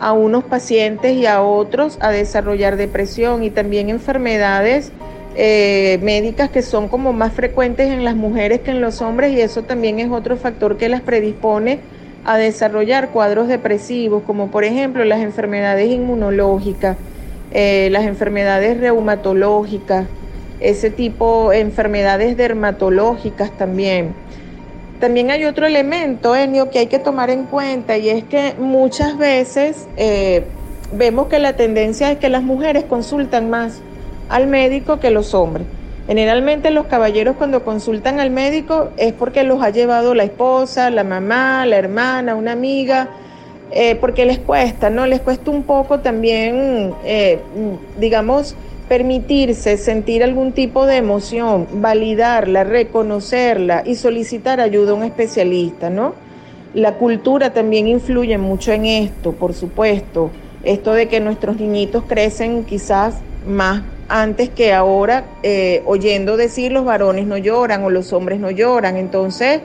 a 0.00 0.12
unos 0.12 0.44
pacientes 0.44 1.16
y 1.16 1.26
a 1.26 1.42
otros 1.42 1.98
a 2.00 2.10
desarrollar 2.10 2.76
depresión 2.76 3.42
y 3.42 3.50
también 3.50 3.90
enfermedades 3.90 4.92
eh, 5.36 5.98
médicas 6.02 6.50
que 6.50 6.62
son 6.62 6.88
como 6.88 7.12
más 7.12 7.32
frecuentes 7.32 7.88
en 7.88 8.04
las 8.04 8.16
mujeres 8.16 8.60
que 8.60 8.70
en 8.70 8.80
los 8.80 9.02
hombres 9.02 9.32
y 9.32 9.40
eso 9.40 9.62
también 9.62 10.00
es 10.00 10.10
otro 10.10 10.36
factor 10.36 10.76
que 10.76 10.88
las 10.88 11.00
predispone 11.00 11.80
a 12.24 12.36
desarrollar 12.36 13.10
cuadros 13.10 13.48
depresivos, 13.48 14.22
como 14.24 14.50
por 14.50 14.64
ejemplo 14.64 15.04
las 15.04 15.20
enfermedades 15.20 15.90
inmunológicas, 15.90 16.96
eh, 17.52 17.88
las 17.90 18.04
enfermedades 18.04 18.78
reumatológicas, 18.78 20.06
ese 20.60 20.90
tipo 20.90 21.50
de 21.50 21.60
enfermedades 21.60 22.36
dermatológicas 22.36 23.56
también. 23.56 24.14
También 25.00 25.30
hay 25.30 25.44
otro 25.44 25.66
elemento, 25.66 26.34
Enio, 26.34 26.70
que 26.70 26.80
hay 26.80 26.86
que 26.88 26.98
tomar 26.98 27.30
en 27.30 27.44
cuenta 27.44 27.96
y 27.96 28.08
es 28.08 28.24
que 28.24 28.54
muchas 28.58 29.16
veces 29.16 29.86
eh, 29.96 30.42
vemos 30.92 31.28
que 31.28 31.38
la 31.38 31.54
tendencia 31.54 32.10
es 32.10 32.18
que 32.18 32.28
las 32.28 32.42
mujeres 32.42 32.84
consultan 32.84 33.48
más 33.48 33.80
al 34.28 34.46
médico 34.46 35.00
que 35.00 35.10
los 35.10 35.34
hombres. 35.34 35.66
Generalmente 36.06 36.70
los 36.70 36.86
caballeros 36.86 37.36
cuando 37.36 37.64
consultan 37.64 38.18
al 38.18 38.30
médico 38.30 38.88
es 38.96 39.12
porque 39.12 39.44
los 39.44 39.62
ha 39.62 39.68
llevado 39.68 40.14
la 40.14 40.24
esposa, 40.24 40.88
la 40.88 41.04
mamá, 41.04 41.66
la 41.66 41.76
hermana, 41.76 42.34
una 42.34 42.52
amiga, 42.52 43.10
eh, 43.70 43.94
porque 43.96 44.24
les 44.24 44.38
cuesta, 44.38 44.88
¿no? 44.88 45.06
Les 45.06 45.20
cuesta 45.20 45.50
un 45.50 45.64
poco 45.64 46.00
también, 46.00 46.94
eh, 47.04 47.40
digamos, 48.00 48.56
permitirse 48.88 49.76
sentir 49.76 50.24
algún 50.24 50.52
tipo 50.52 50.86
de 50.86 50.96
emoción, 50.96 51.66
validarla, 51.74 52.64
reconocerla 52.64 53.82
y 53.84 53.96
solicitar 53.96 54.60
ayuda 54.60 54.92
a 54.92 54.94
un 54.94 55.04
especialista, 55.04 55.90
¿no? 55.90 56.14
La 56.72 56.94
cultura 56.94 57.52
también 57.52 57.86
influye 57.86 58.38
mucho 58.38 58.72
en 58.72 58.86
esto, 58.86 59.32
por 59.32 59.52
supuesto. 59.52 60.30
Esto 60.64 60.94
de 60.94 61.08
que 61.08 61.20
nuestros 61.20 61.60
niñitos 61.60 62.04
crecen 62.04 62.64
quizás 62.64 63.16
más 63.46 63.82
antes 64.08 64.48
que 64.48 64.72
ahora, 64.72 65.24
eh, 65.42 65.82
oyendo 65.86 66.36
decir 66.36 66.72
los 66.72 66.84
varones 66.84 67.26
no 67.26 67.36
lloran 67.36 67.84
o 67.84 67.90
los 67.90 68.12
hombres 68.12 68.40
no 68.40 68.50
lloran. 68.50 68.96
Entonces, 68.96 69.60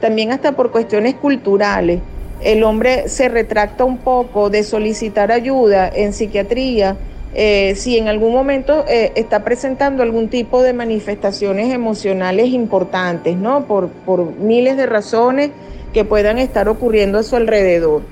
también 0.00 0.30
hasta 0.30 0.52
por 0.52 0.70
cuestiones 0.70 1.14
culturales, 1.14 2.00
el 2.40 2.62
hombre 2.62 3.08
se 3.08 3.28
retracta 3.28 3.84
un 3.84 3.98
poco 3.98 4.48
de 4.48 4.62
solicitar 4.62 5.32
ayuda 5.32 5.88
en 5.92 6.12
psiquiatría 6.12 6.96
eh, 7.34 7.74
si 7.76 7.98
en 7.98 8.08
algún 8.08 8.32
momento 8.32 8.84
eh, 8.88 9.12
está 9.14 9.44
presentando 9.44 10.02
algún 10.02 10.28
tipo 10.28 10.62
de 10.62 10.72
manifestaciones 10.72 11.72
emocionales 11.74 12.48
importantes, 12.48 13.36
¿no? 13.36 13.66
Por, 13.66 13.88
por 13.88 14.34
miles 14.36 14.76
de 14.76 14.86
razones 14.86 15.50
que 15.92 16.04
puedan 16.04 16.38
estar 16.38 16.68
ocurriendo 16.68 17.18
a 17.18 17.22
su 17.22 17.36
alrededor. 17.36 18.02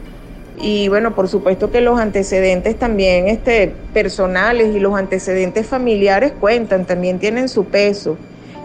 Y 0.58 0.88
bueno, 0.88 1.14
por 1.14 1.28
supuesto 1.28 1.70
que 1.70 1.80
los 1.80 1.98
antecedentes 2.00 2.78
también 2.78 3.28
este, 3.28 3.74
personales 3.92 4.74
y 4.74 4.80
los 4.80 4.94
antecedentes 4.94 5.66
familiares 5.66 6.32
cuentan, 6.32 6.86
también 6.86 7.18
tienen 7.18 7.48
su 7.48 7.66
peso. 7.66 8.16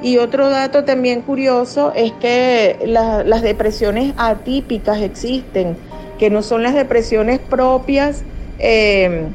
Y 0.01 0.17
otro 0.17 0.49
dato 0.49 0.83
también 0.83 1.21
curioso 1.21 1.91
es 1.95 2.11
que 2.13 2.77
las 2.85 3.41
depresiones 3.41 4.13
atípicas 4.17 5.01
existen, 5.01 5.75
que 6.17 6.29
no 6.29 6.41
son 6.41 6.63
las 6.63 6.73
depresiones 6.73 7.39
propias. 7.39 8.23
Eh, 8.57 9.27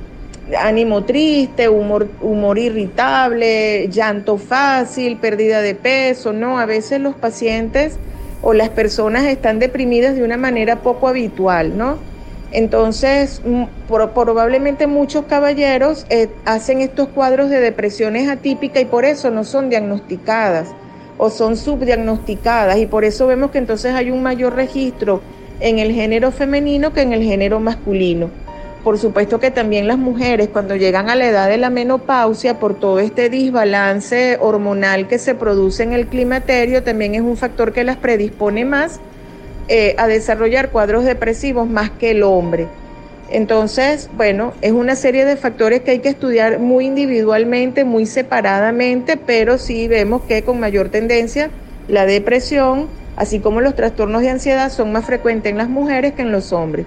ánimo 0.58 1.04
triste, 1.04 1.68
humor, 1.68 2.08
humor 2.20 2.58
irritable, 2.58 3.88
llanto 3.88 4.38
fácil, 4.38 5.16
pérdida 5.16 5.60
de 5.60 5.74
peso, 5.74 6.32
¿no? 6.32 6.58
A 6.58 6.66
veces 6.66 7.00
los 7.00 7.14
pacientes 7.14 7.98
o 8.42 8.52
las 8.52 8.68
personas 8.68 9.24
están 9.24 9.58
deprimidas 9.58 10.14
de 10.14 10.22
una 10.22 10.36
manera 10.36 10.76
poco 10.82 11.08
habitual, 11.08 11.76
¿no? 11.76 11.98
Entonces, 12.56 13.42
mm, 13.44 13.64
probablemente 13.86 14.86
muchos 14.86 15.26
caballeros 15.26 16.06
eh, 16.08 16.30
hacen 16.46 16.80
estos 16.80 17.08
cuadros 17.08 17.50
de 17.50 17.60
depresiones 17.60 18.30
atípicas 18.30 18.80
y 18.80 18.86
por 18.86 19.04
eso 19.04 19.30
no 19.30 19.44
son 19.44 19.68
diagnosticadas 19.68 20.68
o 21.18 21.28
son 21.28 21.58
subdiagnosticadas 21.58 22.78
y 22.78 22.86
por 22.86 23.04
eso 23.04 23.26
vemos 23.26 23.50
que 23.50 23.58
entonces 23.58 23.92
hay 23.92 24.10
un 24.10 24.22
mayor 24.22 24.54
registro 24.54 25.20
en 25.60 25.80
el 25.80 25.92
género 25.92 26.32
femenino 26.32 26.94
que 26.94 27.02
en 27.02 27.12
el 27.12 27.22
género 27.22 27.60
masculino. 27.60 28.30
Por 28.82 28.96
supuesto 28.96 29.38
que 29.38 29.50
también 29.50 29.86
las 29.86 29.98
mujeres 29.98 30.48
cuando 30.48 30.76
llegan 30.76 31.10
a 31.10 31.14
la 31.14 31.28
edad 31.28 31.48
de 31.48 31.58
la 31.58 31.68
menopausia, 31.68 32.58
por 32.58 32.80
todo 32.80 33.00
este 33.00 33.28
desbalance 33.28 34.38
hormonal 34.40 35.08
que 35.08 35.18
se 35.18 35.34
produce 35.34 35.82
en 35.82 35.92
el 35.92 36.06
climaterio, 36.06 36.82
también 36.82 37.16
es 37.16 37.20
un 37.20 37.36
factor 37.36 37.74
que 37.74 37.84
las 37.84 37.98
predispone 37.98 38.64
más 38.64 38.98
eh, 39.68 39.94
a 39.98 40.06
desarrollar 40.06 40.70
cuadros 40.70 41.04
depresivos 41.04 41.68
más 41.68 41.90
que 41.90 42.12
el 42.12 42.22
hombre. 42.22 42.68
Entonces, 43.30 44.08
bueno, 44.16 44.52
es 44.62 44.72
una 44.72 44.94
serie 44.94 45.24
de 45.24 45.36
factores 45.36 45.80
que 45.80 45.90
hay 45.92 45.98
que 45.98 46.08
estudiar 46.08 46.60
muy 46.60 46.86
individualmente, 46.86 47.84
muy 47.84 48.06
separadamente, 48.06 49.16
pero 49.16 49.58
sí 49.58 49.88
vemos 49.88 50.22
que 50.22 50.42
con 50.42 50.60
mayor 50.60 50.90
tendencia 50.90 51.50
la 51.88 52.06
depresión, 52.06 52.86
así 53.16 53.40
como 53.40 53.60
los 53.60 53.74
trastornos 53.74 54.22
de 54.22 54.30
ansiedad, 54.30 54.70
son 54.70 54.92
más 54.92 55.06
frecuentes 55.06 55.50
en 55.50 55.58
las 55.58 55.68
mujeres 55.68 56.12
que 56.12 56.22
en 56.22 56.30
los 56.30 56.52
hombres. 56.52 56.86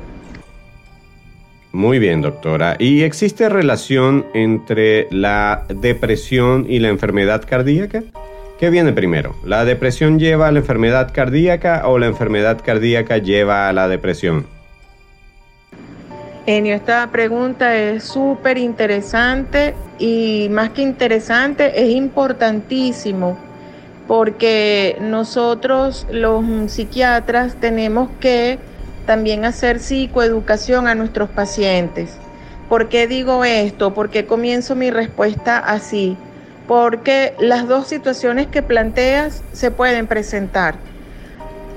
Muy 1.72 2.00
bien, 2.00 2.22
doctora. 2.22 2.78
¿Y 2.80 3.04
existe 3.04 3.48
relación 3.48 4.26
entre 4.34 5.08
la 5.12 5.66
depresión 5.68 6.66
y 6.68 6.80
la 6.80 6.88
enfermedad 6.88 7.44
cardíaca? 7.48 8.04
¿Qué 8.60 8.70
viene 8.70 8.92
primero? 8.92 9.36
¿La 9.46 9.64
depresión 9.64 10.20
lleva 10.20 10.50
a 10.50 10.52
la 10.52 10.60
enfermedad 10.60 11.14
cardíaca 11.14 11.88
o 11.88 11.98
la 11.98 12.08
enfermedad 12.08 12.60
cardíaca 12.62 13.18
lleva 13.18 13.70
a 13.70 13.74
la 13.74 13.88
depresión? 13.88 14.46
Enio, 16.46 16.76
esta 16.76 17.08
pregunta 17.10 17.78
es 17.78 18.04
súper 18.04 18.58
interesante 18.58 19.76
y 19.98 20.50
más 20.52 20.72
que 20.72 20.82
interesante, 20.82 21.72
es 21.82 21.96
importantísimo 21.96 23.38
porque 24.10 24.98
nosotros 25.00 26.06
los 26.12 26.44
psiquiatras 26.70 27.56
tenemos 27.62 28.10
que 28.20 28.60
también 29.06 29.46
hacer 29.46 29.80
psicoeducación 29.80 30.88
a 30.88 30.96
nuestros 30.96 31.30
pacientes. 31.30 32.18
¿Por 32.68 32.90
qué 32.90 33.08
digo 33.08 33.46
esto? 33.46 33.94
¿Por 33.94 34.10
qué 34.10 34.26
comienzo 34.26 34.76
mi 34.76 34.92
respuesta 34.92 35.60
así? 35.60 36.18
Porque 36.70 37.34
las 37.40 37.68
dos 37.68 37.88
situaciones 37.88 38.46
que 38.46 38.62
planteas 38.62 39.42
se 39.54 39.72
pueden 39.72 40.06
presentar. 40.06 40.76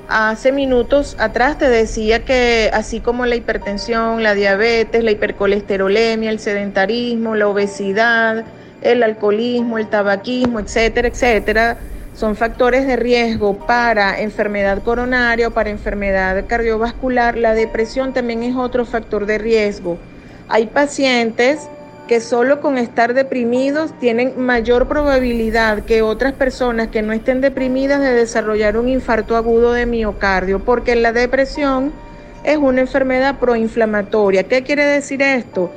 Hace 0.07 0.51
minutos 0.51 1.15
atrás 1.17 1.57
te 1.57 1.67
decía 1.67 2.23
que 2.25 2.69
así 2.71 2.99
como 2.99 3.25
la 3.25 3.33
hipertensión, 3.33 4.21
la 4.21 4.35
diabetes, 4.35 5.03
la 5.03 5.09
hipercolesterolemia, 5.09 6.29
el 6.29 6.37
sedentarismo, 6.37 7.33
la 7.33 7.47
obesidad, 7.47 8.45
el 8.83 9.01
alcoholismo, 9.01 9.79
el 9.79 9.87
tabaquismo, 9.87 10.59
etcétera, 10.59 11.07
etcétera, 11.07 11.77
son 12.13 12.35
factores 12.35 12.85
de 12.85 12.95
riesgo 12.95 13.65
para 13.65 14.21
enfermedad 14.21 14.83
coronaria 14.83 15.47
o 15.47 15.51
para 15.51 15.71
enfermedad 15.71 16.45
cardiovascular. 16.45 17.35
La 17.35 17.55
depresión 17.55 18.13
también 18.13 18.43
es 18.43 18.55
otro 18.55 18.85
factor 18.85 19.25
de 19.25 19.39
riesgo. 19.39 19.97
Hay 20.49 20.67
pacientes 20.67 21.67
que 22.07 22.19
solo 22.19 22.59
con 22.59 22.77
estar 22.77 23.13
deprimidos 23.13 23.97
tienen 23.99 24.33
mayor 24.37 24.87
probabilidad 24.87 25.83
que 25.83 26.01
otras 26.01 26.33
personas 26.33 26.89
que 26.89 27.01
no 27.01 27.13
estén 27.13 27.39
deprimidas 27.39 28.01
de 28.01 28.13
desarrollar 28.13 28.77
un 28.77 28.89
infarto 28.89 29.37
agudo 29.37 29.71
de 29.71 29.85
miocardio, 29.85 30.59
porque 30.59 30.95
la 30.95 31.13
depresión 31.13 31.93
es 32.43 32.57
una 32.57 32.81
enfermedad 32.81 33.39
proinflamatoria. 33.39 34.43
¿Qué 34.43 34.63
quiere 34.63 34.83
decir 34.83 35.21
esto? 35.21 35.71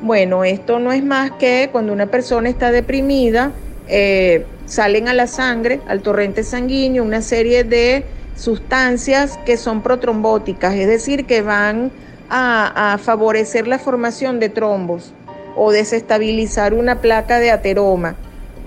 Bueno, 0.00 0.44
esto 0.44 0.78
no 0.78 0.92
es 0.92 1.04
más 1.04 1.32
que 1.32 1.68
cuando 1.72 1.92
una 1.92 2.06
persona 2.06 2.48
está 2.48 2.70
deprimida, 2.70 3.52
eh, 3.88 4.46
salen 4.66 5.08
a 5.08 5.14
la 5.14 5.26
sangre, 5.26 5.80
al 5.88 6.00
torrente 6.00 6.44
sanguíneo, 6.44 7.02
una 7.02 7.22
serie 7.22 7.64
de 7.64 8.04
sustancias 8.36 9.38
que 9.44 9.56
son 9.56 9.82
protrombóticas, 9.82 10.74
es 10.74 10.86
decir, 10.86 11.26
que 11.26 11.42
van 11.42 11.90
a, 12.30 12.98
favorecer 13.02 13.68
la 13.68 13.78
formación 13.78 14.40
de 14.40 14.48
trombos 14.48 15.12
o 15.56 15.72
desestabilizar 15.72 16.74
una 16.74 17.00
placa 17.00 17.38
de 17.38 17.50
ateroma. 17.50 18.16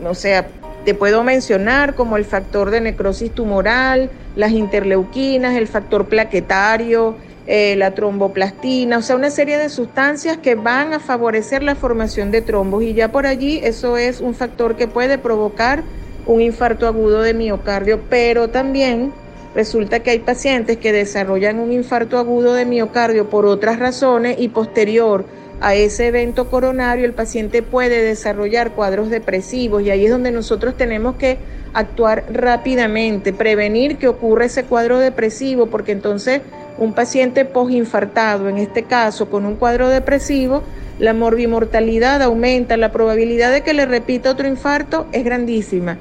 O 0.04 0.14
sea, 0.14 0.48
te 0.86 0.94
puedo 0.94 1.24
mencionar 1.24 1.96
como 1.96 2.18
el 2.18 2.26
factor 2.26 2.70
de 2.70 2.82
necrosis 2.82 3.32
tumoral, 3.32 4.10
las 4.36 4.52
interleuquinas, 4.52 5.56
el 5.56 5.68
factor 5.68 6.08
plaquetario, 6.08 7.16
eh, 7.48 7.76
la 7.76 7.92
tromboplastina, 7.92 8.98
o 8.98 9.02
sea, 9.02 9.16
una 9.16 9.30
serie 9.30 9.58
de 9.58 9.70
sustancias 9.70 10.38
que 10.38 10.56
van 10.56 10.94
a 10.94 11.00
favorecer 11.00 11.62
la 11.62 11.76
formación 11.76 12.32
de 12.32 12.42
trombos 12.42 12.84
y 12.84 12.94
ya 12.94 13.12
por 13.12 13.28
allí 13.28 13.60
eso 13.64 13.98
es 13.98 14.20
un 14.20 14.34
factor 14.34 14.76
que 14.76 14.88
puede 14.88 15.18
provocar 15.18 15.84
un 16.26 16.42
infarto 16.42 16.88
agudo 16.88 17.22
de 17.22 17.36
miocardio, 17.36 18.02
pero 18.10 18.50
también 18.50 19.14
resulta 19.54 20.02
que 20.02 20.10
hay 20.12 20.20
pacientes 20.20 20.78
que 20.78 20.92
desarrollan 20.92 21.60
un 21.60 21.72
infarto 21.72 22.18
agudo 22.18 22.54
de 22.54 22.66
miocardio 22.66 23.30
por 23.30 23.46
otras 23.46 23.78
razones 23.80 24.38
y 24.40 24.50
posterior 24.50 25.26
a 25.62 25.76
ese 25.76 26.08
evento 26.08 26.50
coronario 26.50 27.06
el 27.06 27.14
paciente 27.14 27.62
puede 27.62 28.02
desarrollar 28.02 28.72
cuadros 28.72 29.10
depresivos 29.10 29.84
y 29.84 29.90
ahí 29.90 30.06
es 30.06 30.12
donde 30.12 30.32
nosotros 30.32 30.76
tenemos 30.76 31.16
que 31.16 31.38
actuar 31.74 32.26
rápidamente, 32.32 33.34
prevenir 33.34 33.98
que 33.98 34.08
ocurra 34.08 34.46
ese 34.46 34.64
cuadro 34.64 35.00
depresivo, 35.00 35.68
porque 35.68 35.92
entonces 35.92 36.42
un 36.78 36.94
paciente 36.94 37.46
posinfartado, 37.46 38.50
en 38.50 38.58
este 38.58 38.84
caso 38.84 39.30
con 39.30 39.46
un 39.46 39.56
cuadro 39.56 39.90
depresivo, 39.90 40.64
la 41.00 41.14
morbimortalidad 41.14 42.22
aumenta, 42.22 42.78
la 42.78 42.92
probabilidad 42.92 43.52
de 43.52 43.62
que 43.62 43.74
le 43.74 43.86
repita 43.86 44.32
otro 44.32 44.48
infarto 44.48 45.08
es 45.12 45.26
grandísima. 45.26 45.98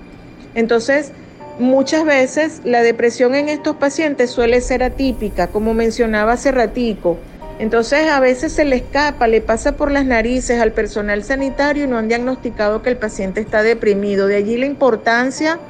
Entonces, 0.55 1.13
muchas 1.59 2.05
veces 2.05 2.61
la 2.65 2.83
depresión 2.83 3.35
en 3.35 3.49
estos 3.49 3.77
pacientes 3.77 4.31
suele 4.31 4.61
ser 4.61 4.83
atípica, 4.83 5.49
como 5.49 5.75
mencionaba 5.75 6.33
hace 6.33 6.53
ratico. 6.53 7.19
Entonces, 7.59 8.11
a 8.11 8.19
veces 8.21 8.53
se 8.53 8.65
le 8.65 8.77
escapa, 8.77 9.29
le 9.29 9.41
pasa 9.41 9.77
por 9.77 9.91
las 9.91 10.05
narices 10.05 10.61
al 10.61 10.73
personal 10.73 11.23
sanitario 11.23 11.85
y 11.85 11.87
no 11.87 11.99
han 11.99 12.09
diagnosticado 12.09 12.83
que 12.83 12.91
el 12.91 12.97
paciente 12.97 13.41
está 13.41 13.63
deprimido. 13.63 14.27
De 14.27 14.37
allí 14.37 14.57
la 14.57 14.67
importancia 14.67 15.61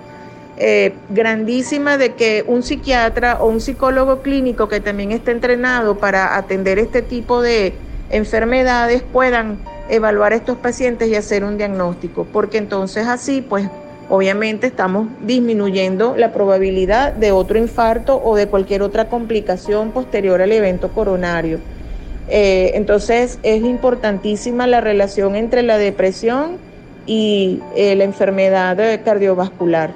eh, 0.57 0.95
grandísima 1.11 1.99
de 1.99 2.15
que 2.15 2.45
un 2.47 2.63
psiquiatra 2.63 3.39
o 3.41 3.49
un 3.49 3.61
psicólogo 3.61 4.23
clínico 4.23 4.69
que 4.69 4.81
también 4.81 5.11
esté 5.11 5.33
entrenado 5.33 5.99
para 5.99 6.37
atender 6.37 6.79
este 6.79 7.03
tipo 7.03 7.43
de 7.43 7.75
enfermedades 8.11 9.03
puedan 9.03 9.59
evaluar 9.89 10.33
a 10.33 10.37
estos 10.37 10.57
pacientes 10.57 11.09
y 11.09 11.17
hacer 11.17 11.45
un 11.45 11.59
diagnóstico, 11.59 12.25
porque 12.33 12.59
entonces 12.59 13.09
así, 13.09 13.43
pues 13.43 13.69
obviamente 14.09 14.69
estamos 14.69 15.09
disminuyendo 15.23 16.15
la 16.17 16.33
probabilidad 16.33 17.13
de 17.13 17.33
otro 17.33 17.59
infarto 17.59 18.23
o 18.23 18.37
de 18.37 18.47
cualquier 18.47 18.83
otra 18.83 19.09
complicación 19.09 19.91
posterior 19.91 20.41
al 20.41 20.53
evento 20.53 20.91
coronario. 20.91 21.59
Eh, 22.29 22.73
entonces 22.75 23.39
es 23.43 23.63
importantísima 23.63 24.67
la 24.67 24.81
relación 24.81 25.37
entre 25.37 25.63
la 25.63 25.79
depresión 25.79 26.57
y 27.07 27.61
eh, 27.77 27.95
la 27.97 28.05
enfermedad 28.05 28.79
cardiovascular. 29.05 29.93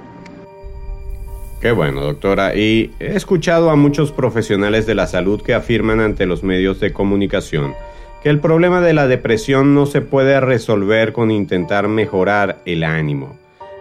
Qué 1.60 1.72
bueno, 1.72 2.02
doctora. 2.02 2.54
Y 2.54 2.92
he 3.00 3.16
escuchado 3.16 3.70
a 3.70 3.76
muchos 3.76 4.12
profesionales 4.12 4.86
de 4.86 4.94
la 4.94 5.06
salud 5.06 5.42
que 5.42 5.54
afirman 5.54 6.00
ante 6.00 6.26
los 6.26 6.42
medios 6.42 6.78
de 6.80 6.92
comunicación 6.92 7.74
que 8.22 8.30
el 8.30 8.40
problema 8.40 8.80
de 8.80 8.94
la 8.94 9.06
depresión 9.06 9.74
no 9.74 9.86
se 9.86 10.00
puede 10.00 10.40
resolver 10.40 11.12
con 11.12 11.30
intentar 11.30 11.88
mejorar 11.88 12.58
el 12.64 12.82
ánimo. 12.82 13.36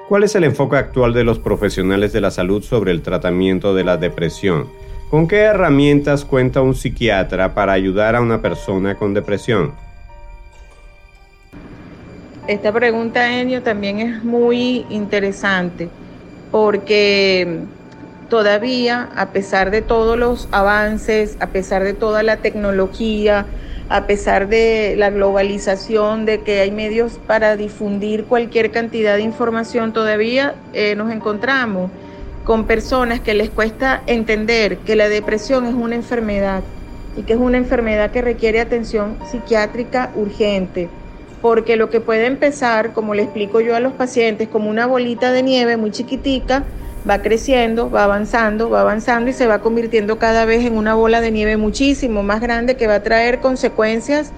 ¿Cuál 0.08 0.24
es 0.24 0.36
el 0.36 0.44
enfoque 0.44 0.78
actual 0.78 1.14
de 1.14 1.24
los 1.24 1.40
profesionales 1.40 2.14
de 2.14 2.22
la 2.22 2.32
salud 2.32 2.64
sobre 2.64 2.92
el 2.92 3.02
tratamiento 3.02 3.74
de 3.74 3.84
la 3.84 3.98
depresión? 3.98 4.68
¿Con 5.10 5.26
qué 5.30 5.38
herramientas 5.38 6.26
cuenta 6.26 6.62
un 6.62 6.76
psiquiatra 6.76 7.54
para 7.54 7.72
ayudar 7.72 8.16
a 8.16 8.22
una 8.22 8.42
persona 8.42 8.96
con 8.96 9.14
depresión? 9.14 9.74
Esta 12.46 12.74
pregunta, 12.74 13.40
Enio, 13.40 13.64
también 13.64 14.00
es 14.00 14.24
muy 14.26 14.86
interesante 14.90 15.88
porque 16.52 17.60
todavía, 18.30 19.10
a 19.16 19.28
pesar 19.28 19.72
de 19.72 19.82
todos 19.82 20.18
los 20.18 20.50
avances, 20.52 21.38
a 21.40 21.48
pesar 21.48 21.86
de 21.86 21.94
toda 21.94 22.22
la 22.22 22.38
tecnología, 22.38 23.46
a 23.88 24.08
pesar 24.08 24.50
de 24.50 24.96
la 24.98 25.10
globalización, 25.10 26.26
de 26.26 26.42
que 26.42 26.60
hay 26.60 26.72
medios 26.72 27.18
para 27.28 27.56
difundir 27.56 28.26
cualquier 28.26 28.72
cantidad 28.72 29.16
de 29.16 29.22
información, 29.22 29.94
todavía 29.94 30.56
eh, 30.74 30.96
nos 30.96 31.14
encontramos 31.14 31.92
con 32.48 32.64
personas 32.64 33.20
que 33.20 33.34
les 33.34 33.50
cuesta 33.50 34.04
entender 34.08 34.78
que 34.78 34.96
la 34.96 35.10
depresión 35.10 35.66
es 35.66 35.74
una 35.74 35.96
enfermedad 35.96 36.64
y 37.18 37.24
que 37.24 37.34
es 37.34 37.40
una 37.40 37.58
enfermedad 37.58 38.12
que 38.12 38.22
requiere 38.22 38.62
atención 38.62 39.18
psiquiátrica 39.30 40.12
urgente. 40.16 40.88
Porque 41.42 41.76
lo 41.76 41.90
que 41.90 42.00
puede 42.00 42.26
empezar, 42.26 42.94
como 42.94 43.14
le 43.16 43.24
explico 43.24 43.60
yo 43.60 43.76
a 43.76 43.82
los 43.82 43.92
pacientes, 43.92 44.48
como 44.48 44.70
una 44.70 44.86
bolita 44.86 45.34
de 45.34 45.44
nieve 45.44 45.76
muy 45.76 45.92
chiquitica, 45.92 46.64
va 47.08 47.22
creciendo, 47.22 47.92
va 47.92 48.06
avanzando, 48.06 48.70
va 48.70 48.80
avanzando 48.80 49.30
y 49.30 49.34
se 49.34 49.46
va 49.46 49.60
convirtiendo 49.60 50.18
cada 50.18 50.46
vez 50.46 50.66
en 50.66 50.78
una 50.78 50.96
bola 50.96 51.20
de 51.20 51.32
nieve 51.32 51.58
muchísimo 51.58 52.24
más 52.24 52.40
grande 52.40 52.78
que 52.78 52.88
va 52.88 52.96
a 52.96 53.04
traer 53.04 53.40
consecuencias 53.40 54.32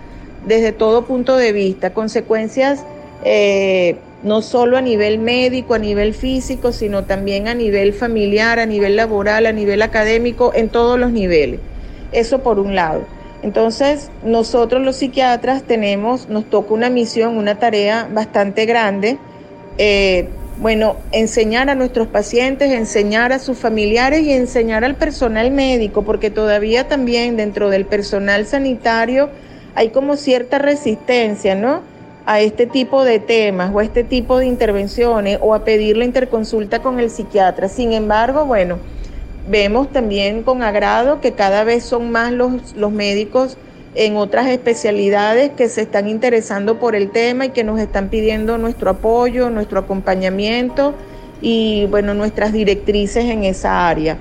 desde 0.47 0.71
todo 0.71 1.05
punto 1.05 1.37
de 1.37 1.51
vista, 1.51 1.93
consecuencias 1.93 2.83
eh, 3.23 3.97
no 4.23 4.41
solo 4.41 4.77
a 4.77 4.81
nivel 4.81 5.19
médico, 5.19 5.73
a 5.73 5.79
nivel 5.79 6.13
físico, 6.13 6.71
sino 6.71 7.05
también 7.05 7.47
a 7.47 7.53
nivel 7.53 7.93
familiar, 7.93 8.59
a 8.59 8.65
nivel 8.65 8.95
laboral, 8.95 9.45
a 9.45 9.51
nivel 9.51 9.81
académico, 9.81 10.51
en 10.53 10.69
todos 10.69 10.99
los 10.99 11.11
niveles. 11.11 11.59
Eso 12.11 12.39
por 12.39 12.59
un 12.59 12.75
lado. 12.75 13.03
Entonces, 13.41 14.11
nosotros 14.23 14.81
los 14.81 14.97
psiquiatras 14.97 15.63
tenemos, 15.63 16.27
nos 16.27 16.49
toca 16.49 16.73
una 16.73 16.89
misión, 16.89 17.37
una 17.37 17.55
tarea 17.59 18.09
bastante 18.11 18.65
grande. 18.65 19.17
Eh, 19.77 20.27
bueno, 20.57 20.97
enseñar 21.13 21.69
a 21.69 21.75
nuestros 21.75 22.09
pacientes, 22.09 22.73
enseñar 22.73 23.31
a 23.31 23.39
sus 23.39 23.57
familiares 23.57 24.23
y 24.23 24.33
enseñar 24.33 24.83
al 24.83 24.95
personal 24.95 25.51
médico, 25.51 26.03
porque 26.03 26.29
todavía 26.29 26.89
también 26.89 27.37
dentro 27.37 27.69
del 27.69 27.85
personal 27.85 28.45
sanitario 28.45 29.29
hay 29.75 29.89
como 29.91 30.17
cierta 30.17 30.59
resistencia, 30.59 31.55
¿no? 31.55 31.81
A 32.25 32.41
este 32.41 32.67
tipo 32.67 33.03
de 33.03 33.19
temas 33.19 33.71
o 33.73 33.79
a 33.79 33.83
este 33.83 34.03
tipo 34.03 34.37
de 34.37 34.45
intervenciones 34.45 35.39
o 35.41 35.55
a 35.55 35.63
pedir 35.63 35.97
la 35.97 36.05
interconsulta 36.05 36.81
con 36.81 36.99
el 36.99 37.09
psiquiatra. 37.09 37.67
Sin 37.69 37.93
embargo, 37.93 38.45
bueno, 38.45 38.79
Vemos 39.49 39.91
también 39.91 40.43
con 40.43 40.61
agrado 40.61 41.21
que 41.21 41.33
cada 41.33 41.63
vez 41.63 41.83
son 41.83 42.11
más 42.11 42.31
los, 42.31 42.75
los 42.75 42.91
médicos 42.91 43.57
en 43.95 44.15
otras 44.15 44.47
especialidades 44.47 45.51
que 45.51 45.69
se 45.69 45.81
están 45.81 46.07
interesando 46.07 46.77
por 46.79 46.95
el 46.95 47.09
tema 47.09 47.47
y 47.47 47.49
que 47.49 47.63
nos 47.63 47.79
están 47.79 48.09
pidiendo 48.09 48.59
nuestro 48.59 48.91
apoyo, 48.91 49.49
nuestro 49.49 49.79
acompañamiento 49.79 50.93
y 51.41 51.87
bueno, 51.87 52.13
nuestras 52.13 52.53
directrices 52.53 53.25
en 53.25 53.43
esa 53.43 53.89
área. 53.89 54.19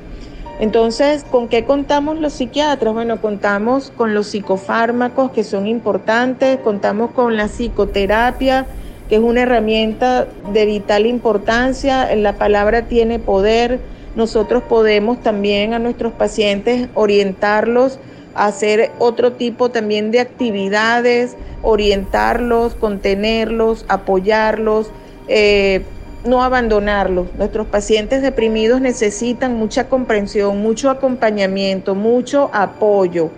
Entonces, 0.60 1.24
¿con 1.24 1.48
qué 1.48 1.64
contamos 1.64 2.18
los 2.18 2.32
psiquiatras? 2.32 2.92
Bueno, 2.92 3.20
contamos 3.20 3.92
con 3.96 4.14
los 4.14 4.28
psicofármacos 4.28 5.30
que 5.30 5.44
son 5.44 5.66
importantes, 5.66 6.58
contamos 6.58 7.12
con 7.12 7.36
la 7.36 7.46
psicoterapia, 7.46 8.66
que 9.08 9.16
es 9.16 9.22
una 9.22 9.42
herramienta 9.42 10.26
de 10.52 10.66
vital 10.66 11.06
importancia, 11.06 12.14
la 12.16 12.34
palabra 12.34 12.82
tiene 12.88 13.18
poder, 13.18 13.80
nosotros 14.16 14.62
podemos 14.64 15.22
también 15.22 15.74
a 15.74 15.78
nuestros 15.78 16.12
pacientes 16.12 16.88
orientarlos 16.94 18.00
hacer 18.38 18.92
otro 18.98 19.32
tipo 19.32 19.70
también 19.70 20.10
de 20.10 20.20
actividades, 20.20 21.36
orientarlos, 21.62 22.74
contenerlos, 22.76 23.84
apoyarlos, 23.88 24.90
eh, 25.26 25.82
no 26.24 26.42
abandonarlos. 26.42 27.28
Nuestros 27.36 27.66
pacientes 27.66 28.22
deprimidos 28.22 28.80
necesitan 28.80 29.54
mucha 29.56 29.88
comprensión, 29.88 30.60
mucho 30.60 30.90
acompañamiento, 30.90 31.94
mucho 31.94 32.50
apoyo 32.52 33.30